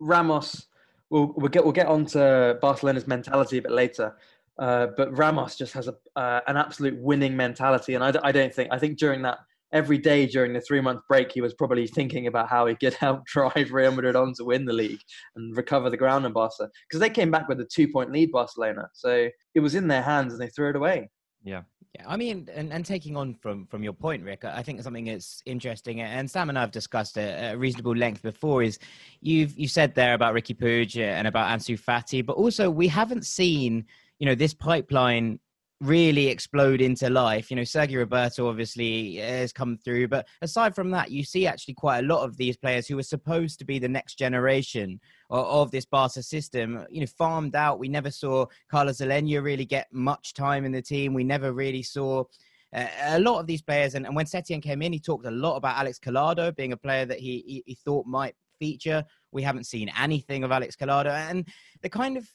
[0.00, 0.66] Ramos
[1.10, 4.16] we'll we'll get we'll get on to Barcelona's mentality a bit later.
[4.58, 8.54] Uh, but Ramos just has a uh, an absolute winning mentality, and I, I don't
[8.54, 9.38] think I think during that
[9.74, 12.94] every day during the three month break, he was probably thinking about how he could
[13.06, 15.00] help drive Real Madrid on to win the league
[15.36, 18.32] and recover the ground in Barca because they came back with a two point lead,
[18.32, 18.88] Barcelona.
[18.94, 21.10] So it was in their hands and they threw it away.
[21.42, 21.62] Yeah.
[21.96, 25.04] Yeah, I mean, and, and taking on from from your point, Rik, I think something
[25.04, 28.64] that's interesting, and Sam and I have discussed at a reasonable length before.
[28.64, 28.80] Is
[29.20, 33.24] you've you said there about Riqui Puig and about Ansu Fati, but also we haven't
[33.24, 33.84] seen
[34.18, 35.38] you know this pipeline
[35.80, 37.50] really explode into life.
[37.50, 41.74] You know, Sergio Roberto obviously has come through, but aside from that, you see actually
[41.74, 45.00] quite a lot of these players who are supposed to be the next generation
[45.30, 47.80] of, this Barca system, you know, farmed out.
[47.80, 51.12] We never saw Carlos Aleñá really get much time in the team.
[51.12, 52.24] We never really saw
[52.72, 53.94] uh, a lot of these players.
[53.94, 56.76] And, and when Setien came in, he talked a lot about Alex Collado being a
[56.76, 59.04] player that he, he, he thought might feature.
[59.32, 61.10] We haven't seen anything of Alex Collado.
[61.10, 61.48] And
[61.82, 62.28] the kind of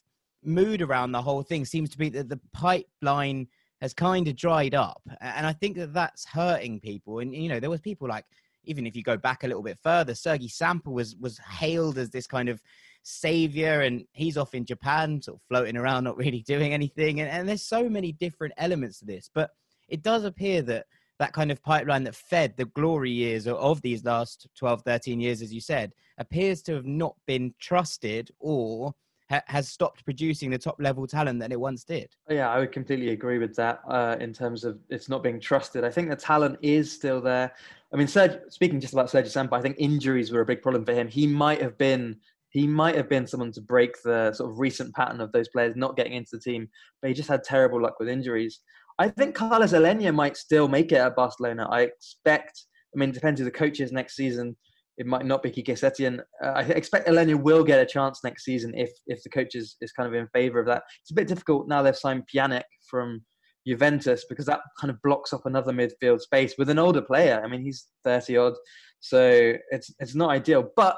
[0.43, 3.47] mood around the whole thing seems to be that the pipeline
[3.81, 5.01] has kind of dried up.
[5.21, 7.19] And i think that that's hurting people.
[7.19, 8.25] And you know there was people like
[8.65, 12.09] even if you go back a little bit further sergi samper was was hailed as
[12.09, 12.61] this kind of
[13.03, 17.21] savior and he's off in japan sort of floating around not really doing anything.
[17.21, 19.51] And, and there's so many different elements to this but
[19.87, 20.85] it does appear that
[21.19, 25.41] that kind of pipeline that fed the glory years of these last 12 13 years
[25.41, 28.93] as you said appears to have not been trusted or
[29.29, 32.09] ha- has stopped producing the top level talent that it once did.
[32.29, 35.83] Yeah, I would completely agree with that uh, in terms of it's not being trusted.
[35.83, 37.51] I think the talent is still there.
[37.93, 40.85] I mean, Serge, speaking just about Sergio Samper, I think injuries were a big problem
[40.85, 41.07] for him.
[41.07, 42.17] He might have been
[42.51, 45.75] he might have been someone to break the sort of recent pattern of those players
[45.75, 46.67] not getting into the team,
[46.99, 48.61] but he just had terrible luck with injuries.
[48.97, 51.67] I think Carlos Aleñá might still make it at Barcelona.
[51.69, 52.65] I expect.
[52.93, 54.57] I mean, it depends who the coach is next season
[54.99, 56.19] it might not be Quique Setien.
[56.43, 59.77] Uh, I expect Aleñá will get a chance next season if if the coach is,
[59.81, 60.83] is kind of in favour of that.
[61.01, 63.23] It's a bit difficult now they've signed Pjanic from
[63.65, 67.41] Juventus because that kind of blocks up another midfield space with an older player.
[67.43, 68.53] I mean, he's 30 odd,
[68.99, 70.69] so it's it's not ideal.
[70.75, 70.97] But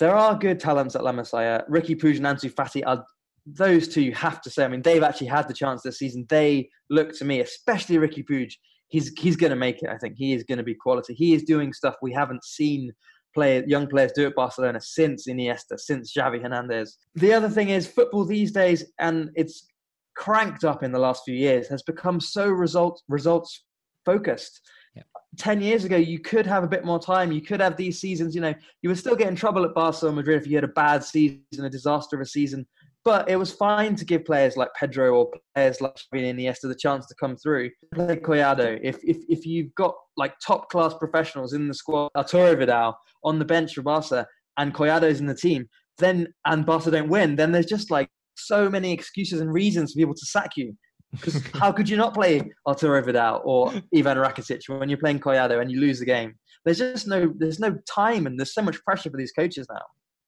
[0.00, 1.68] there are good talents at La Masia.
[1.68, 3.04] Riqui Puig and Ansu Fati are
[3.44, 4.64] those two you have to say.
[4.64, 6.24] I mean, they've actually had the chance this season.
[6.30, 8.52] They look to me, especially Riqui Puig,
[8.88, 9.90] he's he's going to make it.
[9.90, 11.14] I think he is going to be quality.
[11.14, 12.92] He is doing stuff we haven't seen
[13.34, 16.98] play, young players do at Barcelona since Iniesta, since Xavi Hernandez.
[17.14, 19.68] The other thing is football these days, and it's
[20.16, 23.64] cranked up in the last few years, has become so results results
[24.04, 24.60] focused.
[24.96, 25.02] Yeah.
[25.36, 27.30] Ten years ago, you could have a bit more time.
[27.30, 28.34] You could have these seasons.
[28.34, 30.68] You know, you would still get in trouble at Barcelona, Madrid if you had a
[30.68, 32.66] bad season, a disaster of a season.
[33.04, 36.62] But it was fine to give players like Pedro or players like Xavi and Iniesta
[36.62, 37.70] the chance to come through.
[37.94, 38.78] Play Collado.
[38.82, 43.38] If, if, if you've got like top class professionals in the squad, Arturo Vidal on
[43.38, 44.26] the bench for Barca
[44.58, 45.68] and Collado's in the team,
[45.98, 49.98] then and Barca don't win, then there's just like so many excuses and reasons for
[49.98, 50.76] people to sack you.
[51.12, 55.60] Because how could you not play Arturo Vidal or Ivan Rakitic when you're playing Collado
[55.60, 56.34] and you lose the game?
[56.64, 59.82] There's just no there's no time and there's so much pressure for these coaches now.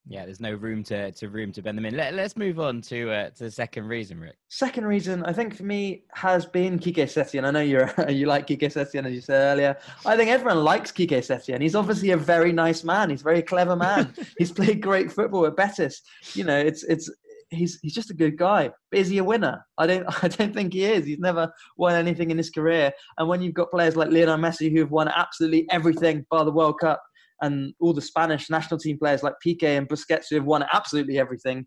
[0.06, 1.96] Yeah, there's no room to, to room to bend them in.
[1.96, 4.36] Let, us move on to uh, to the second reason, Rik.
[4.48, 7.44] Second reason, I think for me, has been Quique Setien.
[7.44, 9.76] I know you're you like Quique Setien, as you said earlier.
[10.06, 11.60] I think everyone likes Quique Setien.
[11.60, 13.10] He's obviously a very nice man.
[13.10, 14.14] He's a very clever man.
[14.38, 16.02] he's played great football at Betis.
[16.34, 17.10] You know, it's it's
[17.50, 18.70] he's he's just a good guy.
[18.90, 19.64] But is he a winner?
[19.76, 21.04] I don't I don't think he is.
[21.04, 22.90] He's never won anything in his career.
[23.18, 26.52] And when you've got players like Lionel Messi who have won absolutely everything by the
[26.52, 27.02] World Cup
[27.42, 31.18] and all the Spanish national team players like Piqué and Busquets who have won absolutely
[31.18, 31.66] everything.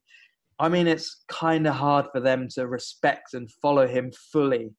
[0.59, 4.71] I mean, it's kind of hard for them to respect and follow him fully.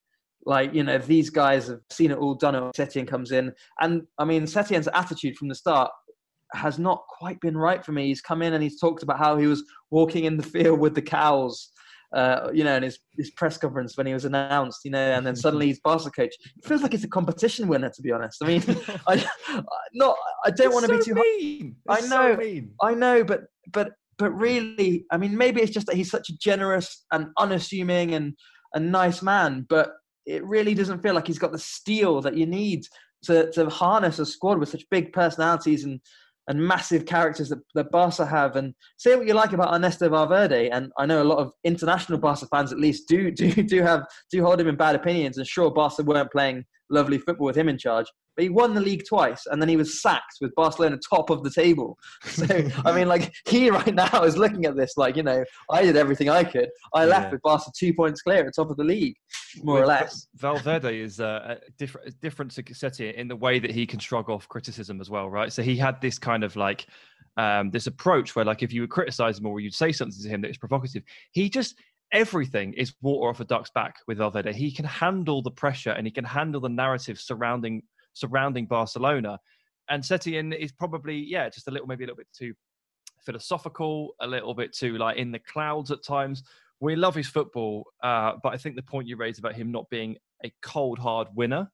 [0.47, 2.55] Like, you know, these guys have seen it all done.
[2.77, 3.53] Setien comes in.
[3.81, 5.91] And I mean, Setien's attitude from the start
[6.53, 8.07] has not quite been right for me.
[8.07, 10.95] He's come in and he's talked about how he was walking in the field with
[10.95, 11.71] the cows
[12.15, 15.27] uh, you know, in his, his press conference when he was announced, you know, and
[15.27, 16.35] then suddenly he's Barca coach.
[16.57, 18.43] It feels like he's a competition winner, to be honest.
[18.43, 18.63] I mean,
[19.09, 19.27] I
[19.93, 21.15] not I don't want to so be too.
[21.15, 21.77] mean.
[21.89, 22.35] I know.
[22.35, 22.71] So mean.
[22.81, 23.43] I know, but
[23.73, 28.15] but but really, I mean, maybe it's just that he's such a generous and unassuming
[28.15, 28.35] and
[28.75, 29.91] a nice man, but
[30.25, 32.85] it really doesn't feel like he's got the steel that you need
[33.25, 36.01] to to harness a squad with such big personalities and
[36.49, 38.57] and massive characters that, that Barca have.
[38.57, 42.19] And say what you like about Ernesto Valverde, and I know a lot of international
[42.19, 45.39] Barca fans at least do do do have do hold him in bad opinions.
[45.39, 48.81] And sure, Barca weren't playing lovely football with him in charge, but he won the
[48.81, 51.99] league twice, and then he was sacked with Barcelona top of the table.
[52.25, 52.47] So
[52.85, 55.97] I mean, like he right now is looking at this like you know I did
[55.97, 56.69] everything I could.
[56.93, 57.31] I left Yeah.
[57.33, 59.17] with Barca two points clear at top of the league,
[59.63, 60.27] more or less.
[60.37, 64.29] Valverde is uh, a different, different to Setien in the way that he can shrug
[64.29, 65.53] off criticism as well, right?
[65.53, 66.87] So he had this kind of like
[67.37, 70.29] um, this approach where, like, if you would criticize him or you'd say something to
[70.29, 71.77] him that is provocative, he just
[72.13, 74.53] everything is water off a duck's back with Valverde.
[74.53, 77.83] He can handle the pressure and he can handle the narrative surrounding
[78.15, 79.39] surrounding Barcelona.
[79.91, 82.55] And Setien is probably yeah, just a little maybe a little bit too
[83.25, 86.43] philosophical, a little bit too like in the clouds at times.
[86.81, 89.89] We love his football, uh, but I think the point you raised about him not
[89.91, 91.71] being a cold hard winner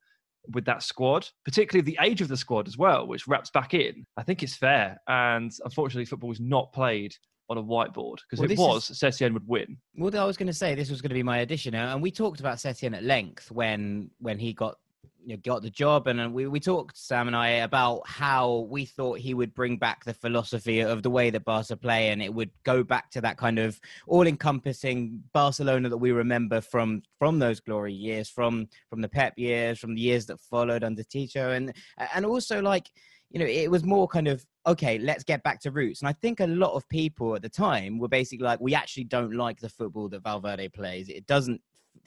[0.53, 4.07] with that squad, particularly the age of the squad as well, which wraps back in,
[4.17, 4.99] I think it's fair.
[5.09, 7.15] And unfortunately, football is not played
[7.49, 9.77] on a whiteboard because Well, it was, Setien would win.
[9.97, 12.03] Well, I was going to say this was going to be my addition, uh, and
[12.03, 14.77] we talked about Setien at length when when he got
[15.25, 18.67] you know, got the job, and uh, we we talked Sam and I about how
[18.71, 22.23] we thought he would bring back the philosophy of the way that Barca play, and
[22.23, 27.39] it would go back to that kind of all-encompassing Barcelona that we remember from from
[27.39, 31.51] those glory years, from from the Pep years, from the years that followed under Tito,
[31.53, 31.73] and
[32.15, 32.91] and also like
[33.31, 36.01] you know, it was more kind of okay, let's get back to roots.
[36.01, 39.05] And I think a lot of people at the time were basically like, we actually
[39.05, 41.09] don't like the football that Valverde plays.
[41.09, 41.63] It doesn't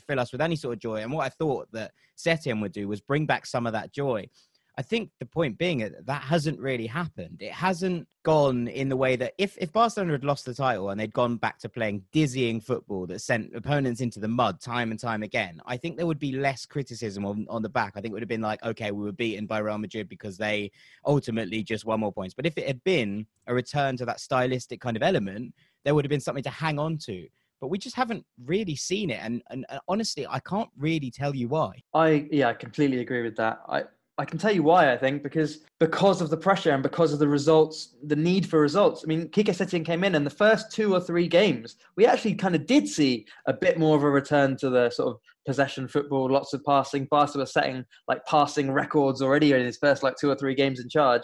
[0.07, 0.97] fill us with any sort of joy.
[0.97, 4.27] And what I thought that Setien would do was bring back some of that joy.
[4.75, 7.41] I think the point being that that hasn't really happened.
[7.41, 10.99] It hasn't gone in the way that if, if Barcelona had lost the title and
[10.99, 14.99] they'd gone back to playing dizzying football that sent opponents into the mud time and
[14.99, 17.93] time again, I think there would be less criticism on, on the back.
[17.95, 20.37] I think it would have been like, okay, we were beaten by Real Madrid because
[20.37, 20.71] they
[21.05, 22.33] ultimately just won more points.
[22.33, 25.53] But if it had been a return to that stylistic kind of element,
[25.85, 27.27] there would have been something to hang on to.
[27.63, 29.21] But we just haven't really seen it.
[29.21, 31.81] And, and, and honestly, I can't really tell you why.
[31.93, 33.61] I yeah, I completely agree with that.
[33.69, 33.83] I
[34.17, 37.19] I can tell you why I think because because of the pressure and because of
[37.19, 39.05] the results, the need for results.
[39.05, 42.35] I mean, Quique Setien came in and the first two or three games, we actually
[42.35, 45.87] kind of did see a bit more of a return to the sort of possession
[45.87, 47.07] football, lots of passing.
[47.09, 50.81] Barca was setting like passing records already in his first like two or three games
[50.81, 51.23] in charge.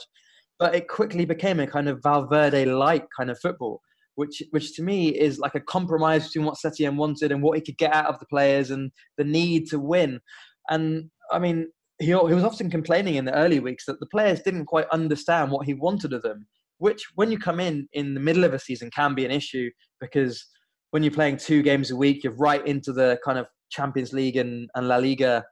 [0.57, 3.81] But it quickly became a kind of Valverde-like kind of football
[4.19, 7.63] which which to me is like a compromise between what Setien wanted and what he
[7.63, 10.19] could get out of the players and the need to win.
[10.69, 14.41] And I mean, he, he was often complaining in the early weeks that the players
[14.41, 16.47] didn't quite understand what he wanted of them,
[16.79, 19.69] which when you come in in the middle of a season can be an issue
[20.01, 20.45] because
[20.91, 24.35] when you're playing two games a week, you're right into the kind of Champions League
[24.35, 25.45] and, and La Liga.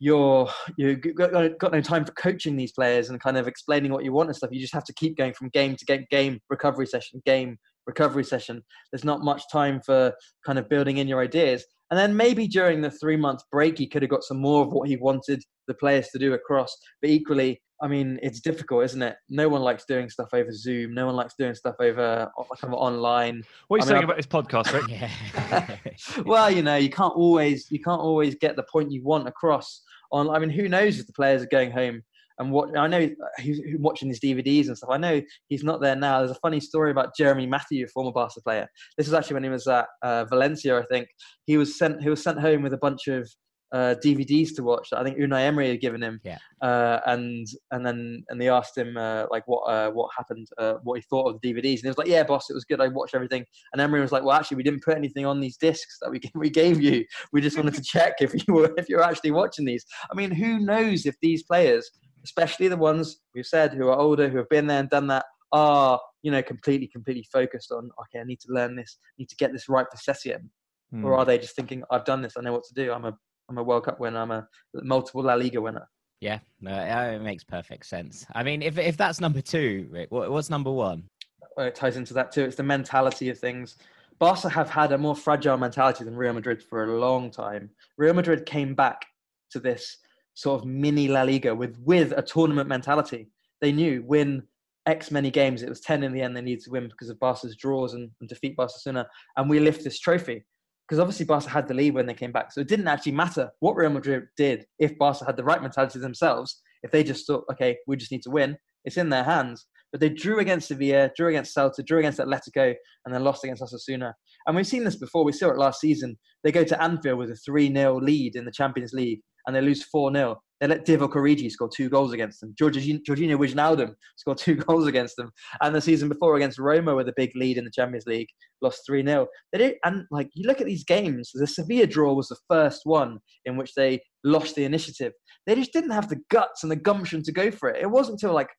[0.00, 4.04] You're you got, got no time for coaching these players and kind of explaining what
[4.04, 4.50] you want and stuff.
[4.52, 7.56] You just have to keep going from game to game, game recovery session, game
[7.86, 8.62] recovery session.
[8.90, 10.12] There's not much time for
[10.44, 11.64] kind of building in your ideas.
[11.90, 14.72] And then maybe during the three month break, he could have got some more of
[14.72, 16.74] what he wanted the players to do across.
[17.00, 19.16] But equally, I mean, it's difficult, isn't it?
[19.28, 20.94] No one likes doing stuff over Zoom.
[20.94, 23.42] No one likes doing stuff over uh, kind of online.
[23.66, 24.88] What are you I saying I- about this podcast, Rik?
[24.88, 26.22] Yeah.
[26.24, 29.82] well, you know, you can't always you can't always get the point you want across.
[30.12, 32.02] On, I mean, who knows if the players are going home
[32.38, 32.76] and what?
[32.76, 33.08] I know
[33.38, 34.90] he's he's watching his DVDs and stuff.
[34.90, 36.18] I know he's not there now.
[36.18, 38.68] There's a funny story about Jeremy Mathieu, former Barca player.
[38.96, 41.08] This was actually when he was at uh, Valencia, I think.
[41.46, 43.28] He was sent he was sent home with a bunch of
[43.72, 46.20] uh, DVDs to watch that I think Unai Emery had given him.
[46.22, 46.38] Yeah.
[46.60, 50.74] Uh, and and then and they asked him uh, like what uh, what happened, uh,
[50.82, 52.80] what he thought of the DVDs, and he was like, "Yeah, boss, it was good.
[52.80, 55.56] I watched everything." And Emery was like, "Well, actually, we didn't put anything on these
[55.56, 57.04] discs that we we gave you.
[57.32, 60.30] We just wanted to check if you were if you're actually watching these." I mean,
[60.30, 61.90] who knows if these players,
[62.24, 65.24] especially the ones we've said who are older, who have been there and done that,
[65.52, 69.36] are you know completely completely focused on okay, I need to learn this, need to
[69.36, 70.48] get this right for Setien,
[70.90, 71.06] Hmm.
[71.06, 72.92] or are they just thinking, "I've done this, I know what to do.
[72.92, 73.16] I'm a
[73.48, 74.20] I'm a World Cup winner.
[74.20, 75.88] I'm a multiple La Liga winner."
[76.20, 78.26] Yeah, no, it makes perfect sense.
[78.32, 81.08] I mean, if if that's number two, Rik, what's number one?
[81.56, 82.44] Well, it ties into that too.
[82.44, 83.76] It's the mentality of things.
[84.18, 87.70] Barca have had a more fragile mentality than Real Madrid for a long time.
[87.98, 89.04] Real Madrid came back
[89.50, 89.98] to this
[90.34, 93.28] sort of mini La Liga with with a tournament mentality.
[93.60, 94.42] They knew win
[94.86, 95.62] X many games.
[95.62, 96.36] It was ten in the end.
[96.36, 99.06] They needed to win because of Barca's draws and, and defeat Barcelona,
[99.36, 100.44] and we lift this trophy
[100.88, 102.52] because obviously Barca had the lead when they came back.
[102.52, 105.98] So it didn't actually matter what Real Madrid did if Barca had the right mentality
[105.98, 106.60] themselves.
[106.82, 109.66] If they just thought, okay, we just need to win, it's in their hands.
[109.92, 112.74] But they drew against Sevilla, drew against Celta, drew against Atletico,
[113.04, 114.12] and then lost against Osasuna.
[114.46, 115.24] And we've seen this before.
[115.24, 116.18] We saw it last season.
[116.42, 119.60] They go to Anfield with a 3 0 lead in the Champions League and they
[119.60, 120.40] lose 4 0.
[120.60, 122.54] They let Divock Origi score two goals against them.
[122.60, 125.32] Georginio, Wijnaldum scored two goals against them.
[125.60, 128.28] And the season before against Roma with a big lead in the Champions League,
[128.60, 129.26] lost 3 0.
[129.52, 132.82] They did, and like you look at these games, the Sevilla draw was the first
[132.84, 135.12] one in which they lost the initiative.
[135.46, 137.82] They just didn't have the guts and the gumption to go for it.
[137.82, 138.50] It wasn't until like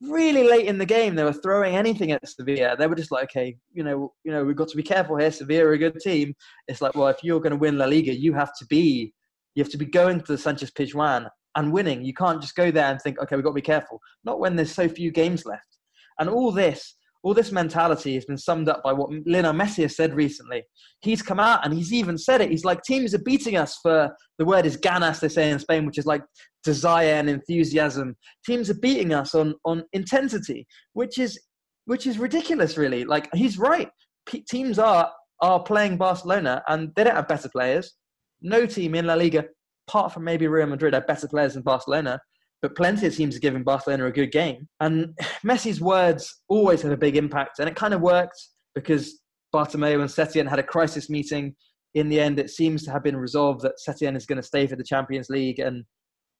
[0.00, 2.76] really late in the game they were throwing anything at Sevilla.
[2.76, 5.32] They were just like, okay, you know, you know, we've got to be careful here.
[5.32, 6.34] Sevilla are a good team.
[6.68, 9.12] It's like, well, if you're going to win La Liga, you have to be
[9.58, 12.04] you have to be going to the Sanchez Pizjuan and winning.
[12.04, 14.00] You can't just go there and think, okay, we've got to be careful.
[14.22, 15.66] Not when there's so few games left.
[16.20, 16.94] And all this,
[17.24, 20.62] all this mentality has been summed up by what Lionel Messi has said recently.
[21.00, 22.52] He's come out and he's even said it.
[22.52, 25.84] He's like, teams are beating us for the word is ganas, they say in Spain,
[25.84, 26.22] which is like
[26.62, 28.14] desire and enthusiasm.
[28.46, 31.36] Teams are beating us on on intensity, which is
[31.86, 33.04] which is ridiculous, really.
[33.04, 33.88] Like he's right.
[34.24, 35.10] P- teams are
[35.42, 37.97] are playing Barcelona and they don't have better players
[38.40, 39.44] no team in La Liga,
[39.88, 42.20] apart from maybe Real Madrid, have better players than Barcelona.
[42.60, 44.68] But plenty of teams are giving Barcelona a good game.
[44.80, 45.16] And
[45.46, 47.58] Messi's words always have a big impact.
[47.58, 48.40] And it kind of worked
[48.74, 49.20] because
[49.54, 51.54] Bartomeu and Setien had a crisis meeting.
[51.94, 54.66] In the end, it seems to have been resolved that Setien is going to stay
[54.66, 55.84] for the Champions League and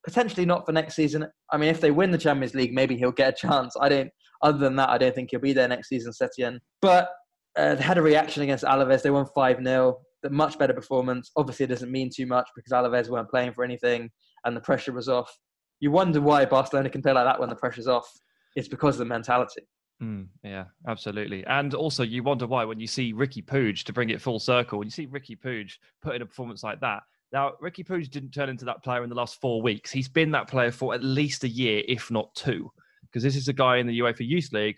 [0.05, 1.25] potentially not for next season.
[1.51, 3.75] I mean, if they win the Champions League, maybe he'll get a chance.
[3.79, 4.09] I don't.
[4.41, 6.59] Other than that, I don't think he'll be there next season, Setien.
[6.81, 7.09] But
[7.57, 9.01] uh, they had a reaction against Alaves.
[9.01, 11.31] They won 5 0 the much better performance.
[11.35, 14.09] Obviously, it doesn't mean too much because Alaves weren't playing for anything
[14.45, 15.31] and the pressure was off.
[15.79, 18.09] You wonder why Barcelona can play like that when the pressure's off.
[18.55, 19.61] It's because of the mentality.
[20.01, 21.45] Mm, yeah, absolutely.
[21.45, 24.79] And also, you wonder why when you see Riqui Puig, to bring it full circle,
[24.79, 27.03] when you see Riqui Puig put in a performance like that.
[27.31, 29.91] Now, Riqui Puig didn't turn into that player in the last four weeks.
[29.91, 32.71] He's been that player for at least a year, if not two,
[33.03, 34.77] because this is a guy in the UEFA Youth League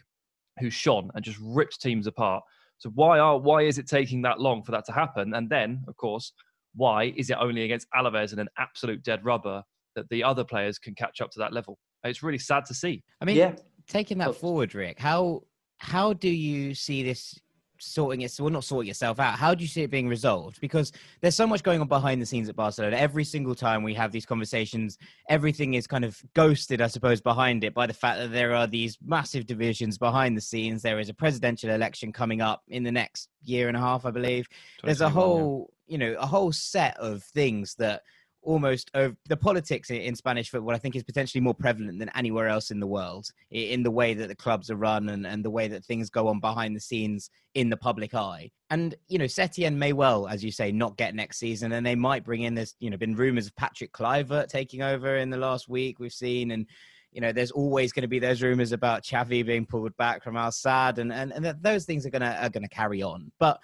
[0.59, 2.43] who's shone and just ripped teams apart.
[2.81, 5.35] So why are why is it taking that long for that to happen?
[5.35, 6.33] And then, of course,
[6.73, 9.61] why is it only against Alaves and an absolute dead rubber
[9.95, 11.77] that the other players can catch up to that level?
[12.03, 13.03] It's really sad to see.
[13.21, 13.53] I mean, yeah.
[13.87, 15.43] taking that forward, Rik, how
[15.77, 17.37] how do you see this
[17.81, 19.37] sorting it, well, not sorting yourself out.
[19.37, 20.61] How do you see it being resolved?
[20.61, 22.95] Because there's so much going on behind the scenes at Barcelona.
[22.95, 24.97] Every single time we have these conversations,
[25.29, 28.67] everything is kind of ghosted, I suppose, behind it by the fact that there are
[28.67, 30.81] these massive divisions behind the scenes.
[30.81, 34.11] There is a presidential election coming up in the next year and a half, I
[34.11, 34.47] believe.
[34.83, 38.03] There's a whole, you know, a whole set of things that
[38.43, 42.47] almost over the politics in Spanish football, I think, is potentially more prevalent than anywhere
[42.47, 45.49] else in the world in the way that the clubs are run and, and the
[45.49, 48.49] way that things go on behind the scenes in the public eye.
[48.69, 51.71] And, you know, Setien may well, as you say, not get next season.
[51.73, 55.17] And they might bring in, this, you know, been rumors of Patrick Kluivert taking over
[55.17, 56.51] in the last week we've seen.
[56.51, 56.65] And,
[57.11, 60.37] you know, there's always going to be those rumors about Xavi being pulled back from
[60.37, 63.31] Al Sadd, and, and, and those things are going to are going to carry on.
[63.37, 63.59] But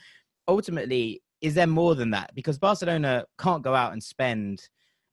[0.48, 2.32] ultimately, is there more than that?
[2.36, 4.62] Because Barcelona can't go out and spend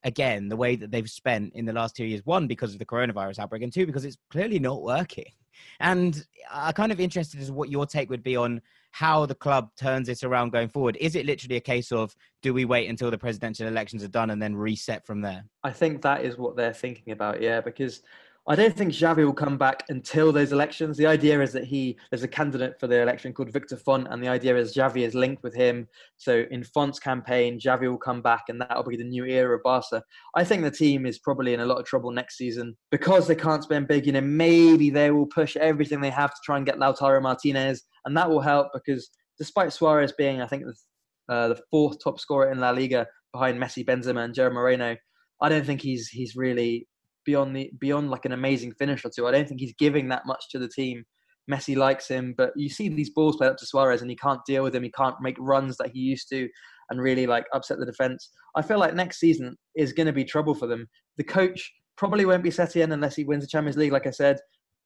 [0.05, 2.25] again the way that they've spent in the last two years.
[2.25, 5.33] One, because of the coronavirus outbreak, and two, because it's clearly not working.
[5.81, 8.61] And I'm kind of interested as what your take would be on
[8.91, 10.97] how the club turns it around going forward.
[11.01, 14.31] Is it literally a case of do we wait until the presidential elections are done
[14.31, 15.45] and then reset from there?
[15.65, 18.03] I think that is what they're thinking about, yeah, because
[18.47, 20.99] I don't think Xavi will come back until those elections.
[20.99, 24.23] The idea is that he there's a candidate for the election called Victor Font, and
[24.23, 25.89] the idea is Xavi is linked with him.
[26.19, 29.63] So in Font's campaign, Xavi will come back, and that'll be the new era of
[29.63, 30.03] Barca.
[30.37, 33.35] I think the team is probably in a lot of trouble next season because they
[33.35, 34.05] can't spend big.
[34.05, 37.83] You know, maybe they will push everything they have to try and get Lautaro Martinez,
[38.05, 42.21] and that will help because despite Suarez being, I think, the, uh, the fourth top
[42.21, 44.97] scorer in La Liga behind Messi, Benzema, and Gerard Moreno,
[45.41, 46.87] I don't think he's he's really
[47.25, 49.27] beyond the beyond like an amazing finish or two.
[49.27, 51.05] I don't think he's giving that much to the team.
[51.51, 54.41] Messi likes him, but you see these balls played up to Suarez and he can't
[54.47, 54.83] deal with him.
[54.83, 56.49] He can't make runs that he used to
[56.91, 58.31] and really like upset the defense.
[58.57, 60.89] I feel like next season is going to be trouble for them.
[61.19, 63.93] The coach probably won't be Setien unless he wins the Champions League.
[63.93, 64.39] Like I said,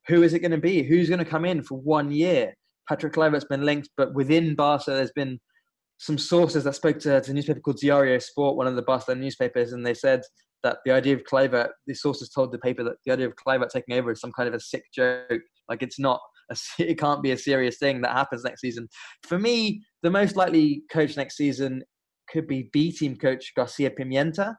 [0.08, 0.82] who is it going to be?
[0.82, 2.54] Who's going to come in for one year?
[2.88, 5.38] Patrick Kluivert's been linked, but within Barca, there's been
[5.98, 9.20] some sources that spoke to, to a newspaper called Diario Sport, one of the Barcelona
[9.20, 10.22] newspapers, and they said
[10.62, 13.70] that the idea of Kluivert, the sources told the paper that the idea of Kluivert
[13.70, 15.40] taking over is some kind of a sick joke.
[15.68, 18.88] Like it's not, a, it can't be a serious thing that happens next season.
[19.26, 21.82] For me, the most likely coach next season
[22.30, 24.54] could be B team coach Garcia Pimienta.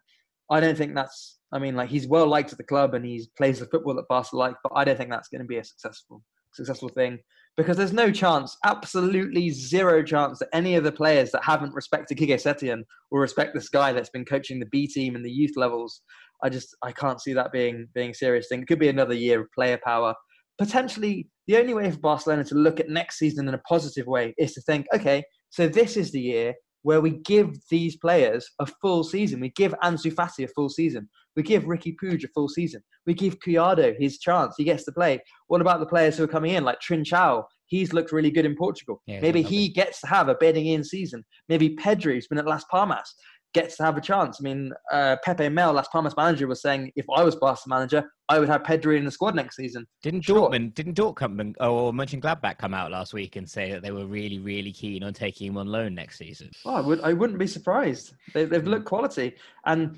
[0.50, 1.38] I don't think that's.
[1.52, 4.08] I mean, like he's well liked at the club and he plays the football that
[4.08, 6.22] Barca like, but I don't think that's going to be a successful
[6.54, 7.20] successful thing
[7.60, 12.18] because there's no chance, absolutely zero chance that any of the players that haven't respected
[12.18, 15.52] Quique Setien will respect this guy that's been coaching the B team and the youth
[15.58, 16.02] levels.
[16.42, 18.62] I just I can't see that being being a serious thing.
[18.62, 20.16] It could be another year of player power.
[20.58, 24.34] Potentially, the only way for Barcelona to look at next season in a positive way
[24.38, 26.54] is to think, okay, so this is the year
[26.84, 29.40] where we give these players a full season.
[29.40, 31.10] We give Ansu Fati a full season.
[31.36, 32.82] We give Riqui Puig a full season.
[33.06, 34.56] We give Collado his chance.
[34.58, 35.20] He gets to play.
[35.48, 37.44] What about the players who are coming in, like Trincao?
[37.68, 39.02] He's looked really good in Portugal.
[39.06, 41.24] Yeah, Maybe he gets to have a bedding in season.
[41.50, 43.14] Maybe Pedri, who's been at Las Palmas,
[43.54, 44.38] gets to have a chance.
[44.40, 48.12] I mean, uh, Pepe Mel, Las Palmas manager, was saying if I was Barca manager,
[48.28, 49.88] I would have Pedri in the squad next season.
[50.04, 50.50] Didn't Sure.
[50.50, 54.40] Dortmund, didn't Dortmund or Mönchengladbach come out last week and say that they were really,
[54.40, 56.52] really keen on taking him on loan next season?
[56.66, 57.02] Oh, I would.
[57.02, 58.14] I wouldn't be surprised.
[58.34, 59.36] They, they've looked quality,
[59.66, 59.98] and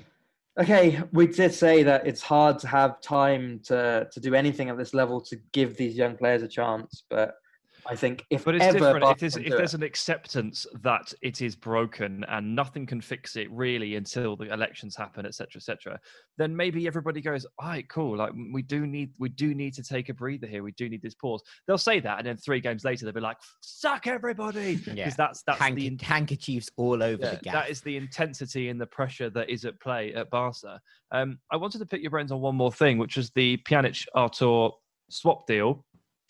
[0.58, 4.78] okay, we did say that it's hard to have time to to do anything at
[4.78, 7.04] this level to give these young players a chance.
[7.10, 7.34] But
[7.88, 9.00] I think if But it's ever different.
[9.00, 13.00] Barca If there's, if there's it- an acceptance that it is broken and nothing can
[13.00, 15.98] fix it really until the elections happen, etc., etc.,
[16.38, 18.16] then maybe everybody goes, "All right, cool.
[18.16, 20.62] Like we do need, we do need to take a breather here.
[20.62, 23.20] We do need this pause." They'll say that, and then three games later, they'll be
[23.20, 25.10] like, "Suck everybody," because Yeah.
[25.16, 27.54] that's that's Hank- the in- handkerchiefs all over yeah, the gap.
[27.54, 30.80] that is the intensity and the pressure that is at play at Barca.
[31.10, 34.06] Um, I wanted to pick your brains on one more thing, which was the Pjanic
[34.14, 34.70] Artur
[35.10, 35.84] swap deal,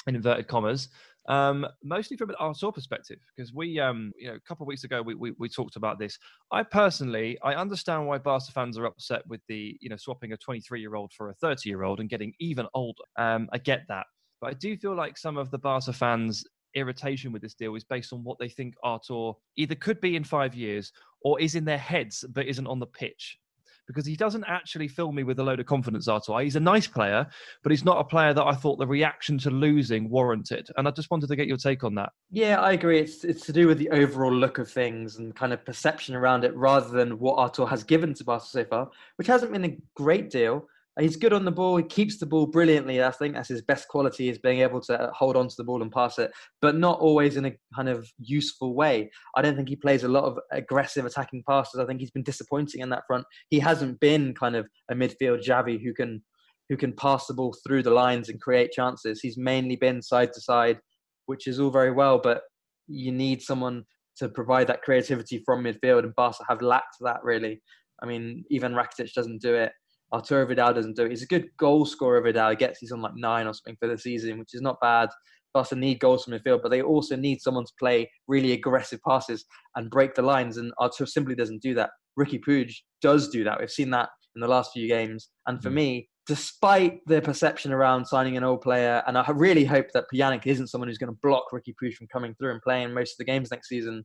[0.07, 0.89] in inverted commas.
[1.29, 4.85] Um, mostly from an Artur perspective, because we, um, you know, a couple of weeks
[4.85, 6.19] ago we, we we talked about this.
[6.51, 10.37] I personally, I understand why Barca fans are upset with the, you know, swapping a
[10.37, 13.03] 23 year old for a 30 year old and getting even older.
[13.17, 14.07] Um, I get that,
[14.41, 16.45] but I do feel like some of the Barca fans
[16.75, 20.25] irritation with this deal is based on what they think Artur either could be in
[20.25, 20.93] five years
[21.23, 23.39] or is in their heads but isn't on the pitch.
[23.87, 26.39] Because he doesn't actually fill me with a load of confidence, Artur.
[26.41, 27.27] He's a nice player,
[27.63, 30.69] but he's not a player that I thought the reaction to losing warranted.
[30.77, 32.11] And I just wanted to get your take on that.
[32.31, 33.01] Yeah, I agree.
[33.01, 36.45] It's it's to do with the overall look of things and kind of perception around
[36.45, 39.77] it, rather than what Artur has given to Barca so far, which hasn't been a
[39.95, 40.67] great deal.
[41.01, 41.79] He's good on the ball.
[41.79, 43.03] He keeps the ball brilliantly.
[43.03, 45.81] I think that's his best quality is being able to hold on to the ball
[45.81, 46.31] and pass it,
[46.61, 49.11] but not always in a kind of useful way.
[49.35, 51.81] I don't think he plays a lot of aggressive attacking passes.
[51.81, 53.25] I think he's been disappointing in that front.
[53.49, 56.23] He hasn't been kind of a midfield Xavi who can
[56.69, 59.21] who can pass the ball through the lines and create chances.
[59.21, 60.79] He's mainly been side to side,
[61.27, 62.43] which is all very well, but
[62.87, 63.85] you need someone
[64.17, 67.63] to provide that creativity from midfield, and Barca have lacked that really.
[68.03, 69.73] I mean, even Rakitic doesn't do it.
[70.13, 71.11] Arturo Vidal doesn't do it.
[71.11, 72.51] He's a good goal scorer, Vidal.
[72.51, 75.09] He gets he's on like nine or something for the season, which is not bad.
[75.55, 79.45] Barca need goals from midfield, but they also need someone to play really aggressive passes
[79.77, 80.57] and break the lines.
[80.57, 81.91] And Arturo simply doesn't do that.
[82.19, 83.61] Riqui Puig does do that.
[83.61, 85.29] We've seen that in the last few games.
[85.47, 85.75] And for Mm.
[85.75, 90.47] me, despite the perception around signing an old player, and I really hope that Pjanic
[90.47, 93.19] isn't someone who's going to block Riqui Puig from coming through and playing most of
[93.19, 94.05] the games next season.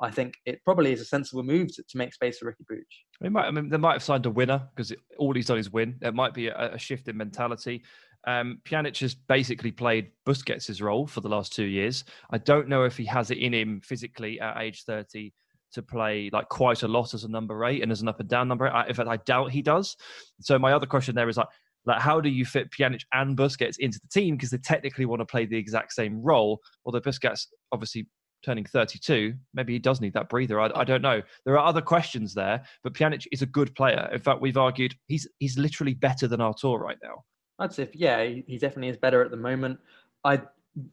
[0.00, 2.84] I think it probably is a sensible move to, to make space for Riqui Puig.
[3.20, 5.72] They might, I mean, they might have signed a winner because all he's done is
[5.72, 5.96] win.
[6.00, 7.82] There might be a, a shift in mentality.
[8.26, 12.04] Um, Pjanic has basically played Busquets' role for the last two years.
[12.30, 15.32] I don't know if he has it in him physically at age 30
[15.72, 18.28] to play like quite a lot as a number eight and as an up and
[18.28, 18.72] down number eight.
[18.72, 19.96] I, in fact, I doubt he does.
[20.40, 21.48] So my other question there is like,
[21.86, 25.20] like how do you fit Pjanic and Busquets into the team because they technically want
[25.20, 26.60] to play the exact same role?
[26.84, 28.08] Although Busquets obviously
[28.44, 30.60] turning 32, maybe he does need that breather.
[30.60, 31.22] I, I don't know.
[31.44, 34.08] There are other questions there, but Pjanic is a good player.
[34.12, 37.24] In fact, we've argued he's he's literally better than Artur right now.
[37.58, 39.78] I'd say, yeah, he he definitely is better at the moment.
[40.24, 40.42] I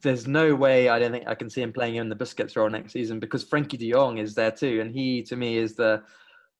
[0.02, 2.70] there's no way I don't think I can see him playing in the Busquets role
[2.70, 6.02] next season because Frenkie De Jong is there too, and he to me is the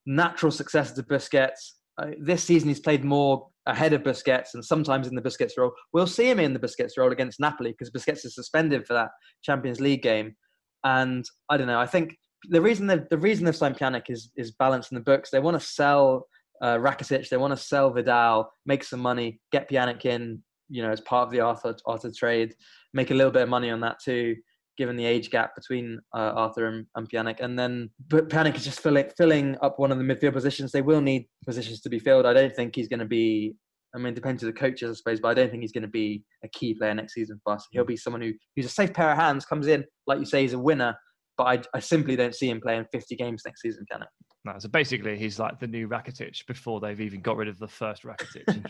[0.06, 1.72] natural successor to Busquets.
[1.96, 5.72] Uh, this season he's played more ahead of Busquets and sometimes in the Busquets role.
[5.92, 9.10] We'll see him in the Busquets role against Napoli because Busquets is suspended for that
[9.42, 10.36] Champions League game.
[10.84, 11.80] And I don't know.
[11.80, 12.16] I think
[12.50, 15.30] the reason they've, the reason they've signed Pjanic is is balance in the books.
[15.30, 16.26] They want to sell
[16.62, 17.28] uh, Rakitic.
[17.28, 21.26] They want to sell Vidal, make some money, get Pjanic in, you know, as part
[21.26, 22.54] of the Arthur Arthur trade,
[22.92, 24.36] make a little bit of money on that too,
[24.76, 27.40] given the age gap between uh, Arthur and, and Pjanic.
[27.40, 30.72] And then, but Pjanic is just filling filling up one of the midfield positions.
[30.72, 32.26] They will need positions to be filled.
[32.26, 33.54] I don't think he's going to be.
[33.94, 35.82] I mean, it depends on the coaches, I suppose, but I don't think he's going
[35.82, 37.66] to be a key player next season for us.
[37.70, 40.42] He'll be someone who who's a safe pair of hands, comes in, like you say,
[40.42, 40.96] he's a winner.
[41.36, 44.06] But I, I simply don't see him playing 50 games next season, can I?
[44.44, 47.68] No, so basically, he's like the new Rakitic before they've even got rid of the
[47.68, 48.64] first Rakitic.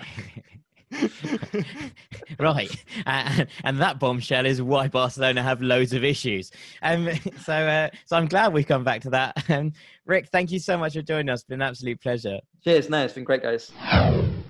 [2.38, 6.52] right, uh, and that bombshell is why Barcelona have loads of issues.
[6.82, 7.08] Um,
[7.40, 9.44] so, uh, so I'm glad we've come back to that.
[9.50, 9.72] Um,
[10.06, 11.40] Rik, thank you so much for joining us.
[11.40, 12.38] It's been an absolute pleasure.
[12.62, 12.88] Cheers.
[12.88, 13.72] No, it's been great, guys.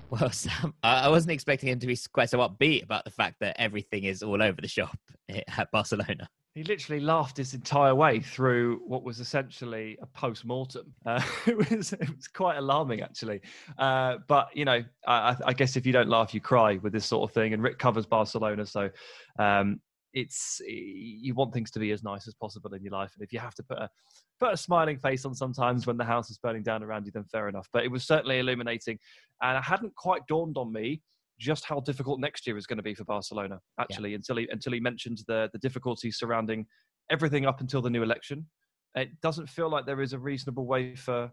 [0.09, 3.59] Well, Sam, I wasn't expecting him to be quite so upbeat about the fact that
[3.59, 4.97] everything is all over the shop
[5.57, 6.29] at Barcelona.
[6.53, 10.93] He literally laughed his entire way through what was essentially a post mortem.
[11.05, 13.41] Uh, it was it was quite alarming, actually.
[13.77, 17.05] Uh, but you know, I, I, guess if you don't laugh, you cry with this
[17.05, 17.53] sort of thing.
[17.53, 18.89] And Rik covers Barcelona, so
[19.37, 19.81] um,
[20.15, 23.11] it's you want things to be as nice as possible in your life.
[23.15, 23.89] And if you have to put a
[24.39, 27.25] put a smiling face on sometimes when the house is burning down around you, then
[27.25, 27.67] fair enough.
[27.73, 28.97] But it was certainly illuminating,
[29.43, 31.01] and it hadn't quite dawned on me
[31.37, 33.59] just how difficult next year is going to be for Barcelona.
[33.77, 34.15] Actually, yeah.
[34.15, 36.65] until he until he mentioned the the difficulties surrounding
[37.11, 38.47] everything up until the new election,
[38.95, 41.29] it doesn't feel like there is a reasonable way for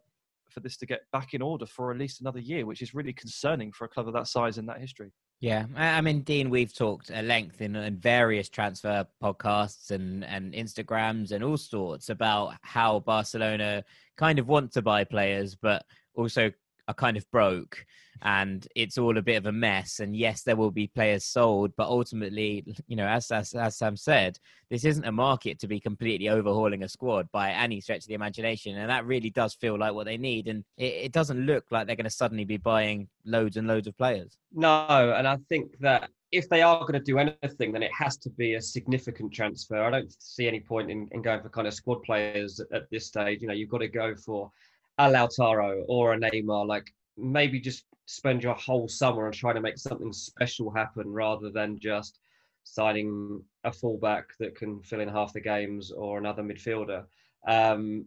[0.50, 3.12] for this to get back in order for at least another year, which is really
[3.12, 5.12] concerning for a club of that size in that history.
[5.43, 10.55] Yeah, I mean, Dean, we've talked at length in, in, various transfer podcasts and, and
[10.55, 13.82] Instagrams and all sorts about how Barcelona
[14.16, 15.84] kind of want to buy players, but
[16.14, 16.53] also
[16.88, 17.84] are kind of broke
[18.22, 20.00] and it's all a bit of a mess.
[20.00, 23.96] And yes, there will be players sold, but ultimately, you know, as, as, as Sam
[23.96, 24.38] said,
[24.70, 28.14] this isn't a market to be completely overhauling a squad by any stretch of the
[28.14, 28.76] imagination.
[28.76, 30.46] And that really does feel like what they need.
[30.46, 33.88] And it, it doesn't look like they're going to suddenly be buying loads and loads
[33.88, 34.36] of players.
[34.52, 38.16] No, and I think that if they are going to do anything, then it has
[38.18, 39.82] to be a significant transfer.
[39.82, 43.06] I don't see any point in, in going for kind of squad players at this
[43.06, 43.42] stage.
[43.42, 44.50] You know, you've got to go for
[44.99, 46.66] a Lautaro or a Neymar.
[46.66, 51.51] Like maybe just spend your whole summer on trying to make something special happen rather
[51.51, 52.18] than just
[52.64, 57.05] signing a fullback that can fill in half the games or another midfielder.
[57.47, 58.07] Um,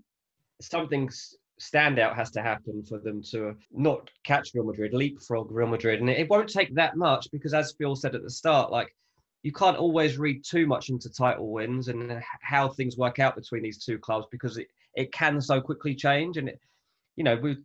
[0.62, 1.10] something
[1.60, 6.10] standout has to happen for them to not catch Real Madrid, leapfrog Real Madrid, and
[6.10, 8.94] it won't take that much because, as Phil said at the start, like
[9.44, 13.62] you can't always read too much into title wins and how things work out between
[13.62, 16.60] these two clubs because it, it can so quickly change and it,
[17.16, 17.57] you know we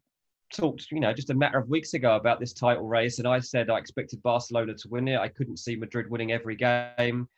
[0.53, 3.39] talked, you know, just a matter of weeks ago about this title race, and I
[3.41, 5.19] said I expected Barcelona to win it.
[5.19, 7.29] I couldn't see Madrid winning every game,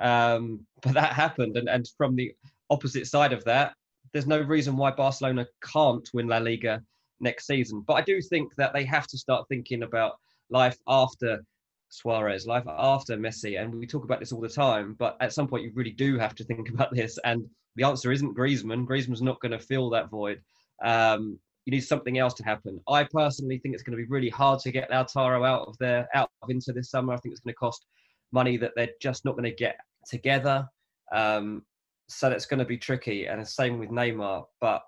[0.00, 1.56] um, but that happened.
[1.56, 2.34] And and from the
[2.70, 3.74] opposite side of that,
[4.12, 6.82] there's no reason why Barcelona can't win La Liga
[7.20, 7.82] next season.
[7.86, 10.16] But I do think that they have to start thinking about
[10.50, 11.44] life after
[11.88, 14.94] Suarez, life after Messi, and we talk about this all the time.
[14.98, 17.18] But at some point, you really do have to think about this.
[17.24, 18.86] And the answer isn't Griezmann.
[18.86, 20.40] Griezmann's not going to fill that void.
[20.82, 22.80] Um, you need something else to happen.
[22.88, 26.08] I personally think it's going to be really hard to get Lautaro out of there,
[26.14, 27.12] out of Inter this summer.
[27.12, 27.84] I think it's going to cost
[28.32, 29.76] money that they're just not going to get
[30.08, 30.66] together.
[31.12, 31.64] Um,
[32.08, 33.26] so that's going to be tricky.
[33.26, 34.44] And the same with Neymar.
[34.60, 34.82] But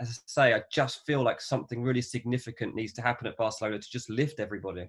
[0.00, 3.80] as I say, I just feel like something really significant needs to happen at Barcelona
[3.80, 4.88] to just lift everybody.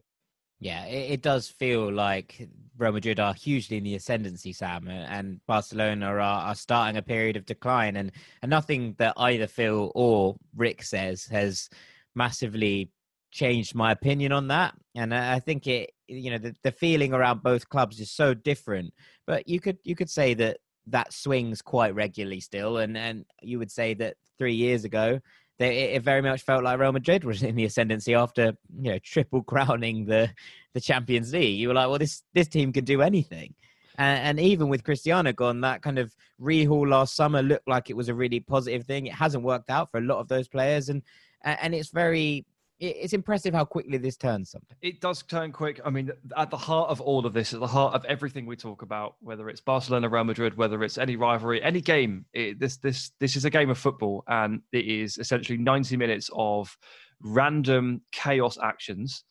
[0.64, 2.48] Yeah, it, it, does feel like
[2.78, 7.36] Real Madrid are hugely in the ascendancy, Sam, and Barcelona are, are starting a period
[7.36, 7.98] of decline.
[7.98, 11.70] And, and nothing that either Phil or Rik says has
[12.16, 12.90] massively
[13.30, 14.74] changed my opinion on that.
[14.96, 18.94] And I think it, you know, the, the feeling around both clubs is so different.
[19.28, 23.60] But you could you could say that that swings quite regularly still, and and you
[23.60, 25.20] would say that three years ago
[25.60, 29.00] they, it very much felt like Real Madrid was in the ascendancy after you know
[29.00, 30.30] triple crowning the
[30.74, 31.60] the Champions League.
[31.60, 33.54] You were like, well, this this team can do anything.
[33.98, 37.96] And, and even with Cristiano gone, that kind of rehaul last summer looked like it
[37.96, 39.06] was a really positive thing.
[39.06, 41.04] It hasn't worked out for a lot of those players, and
[41.44, 42.46] and it's very
[42.80, 44.76] it's impressive how quickly this turns something.
[44.82, 45.80] It does turn quick.
[45.86, 48.56] I mean, at the heart of all of this, at the heart of everything we
[48.56, 52.78] talk about, whether it's Barcelona, Real Madrid, whether it's any rivalry, any game, it, this
[52.78, 56.76] this this is a game of football, and it is essentially ninety minutes of
[57.22, 59.24] random chaos actions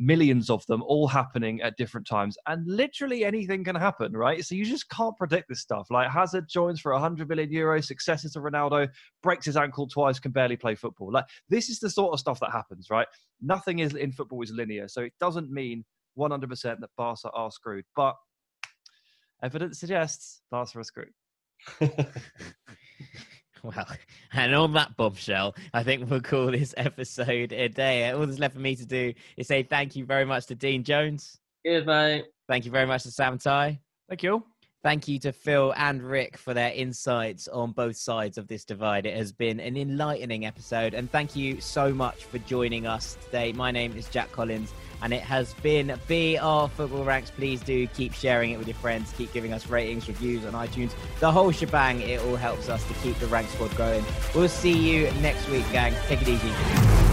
[0.00, 4.42] millions of them all happening at different times and literally anything can happen right?
[4.44, 5.90] So you just can't predict this stuff.
[5.90, 8.88] Like hazard joins for 100 million euros successes to ronaldo
[9.22, 11.12] breaks his ankle twice can barely play football.
[11.12, 13.06] Like this is the sort of stuff that happens right?
[13.42, 15.84] Nothing is in football is linear so it doesn't mean
[16.18, 18.16] 100% that barca are screwed but
[19.42, 21.12] evidence suggests barca are screwed
[23.64, 23.86] Well,
[24.32, 28.10] and on that bombshell, I think we'll call this episode a day.
[28.10, 30.82] All that's left for me to do is say thank you very much to Dean
[30.82, 31.38] Jones.
[31.66, 32.24] Cheers, mate.
[32.48, 33.78] Thank you very much to Sam Tighe.
[34.08, 34.42] Thank you.
[34.82, 39.04] Thank you to Phil and Rik for their insights on both sides of this divide.
[39.04, 43.52] It has been an enlightening episode, and thank you so much for joining us today.
[43.52, 44.72] My name is Jack Collins,
[45.02, 47.30] and it has been BR Football Ranks.
[47.30, 50.92] Please do keep sharing it with your friends, keep giving us ratings, reviews on iTunes,
[51.20, 52.00] the whole shebang.
[52.00, 54.02] It all helps us to keep the rank squad going.
[54.34, 55.94] We'll see you next week, gang.
[56.06, 57.09] Take it easy.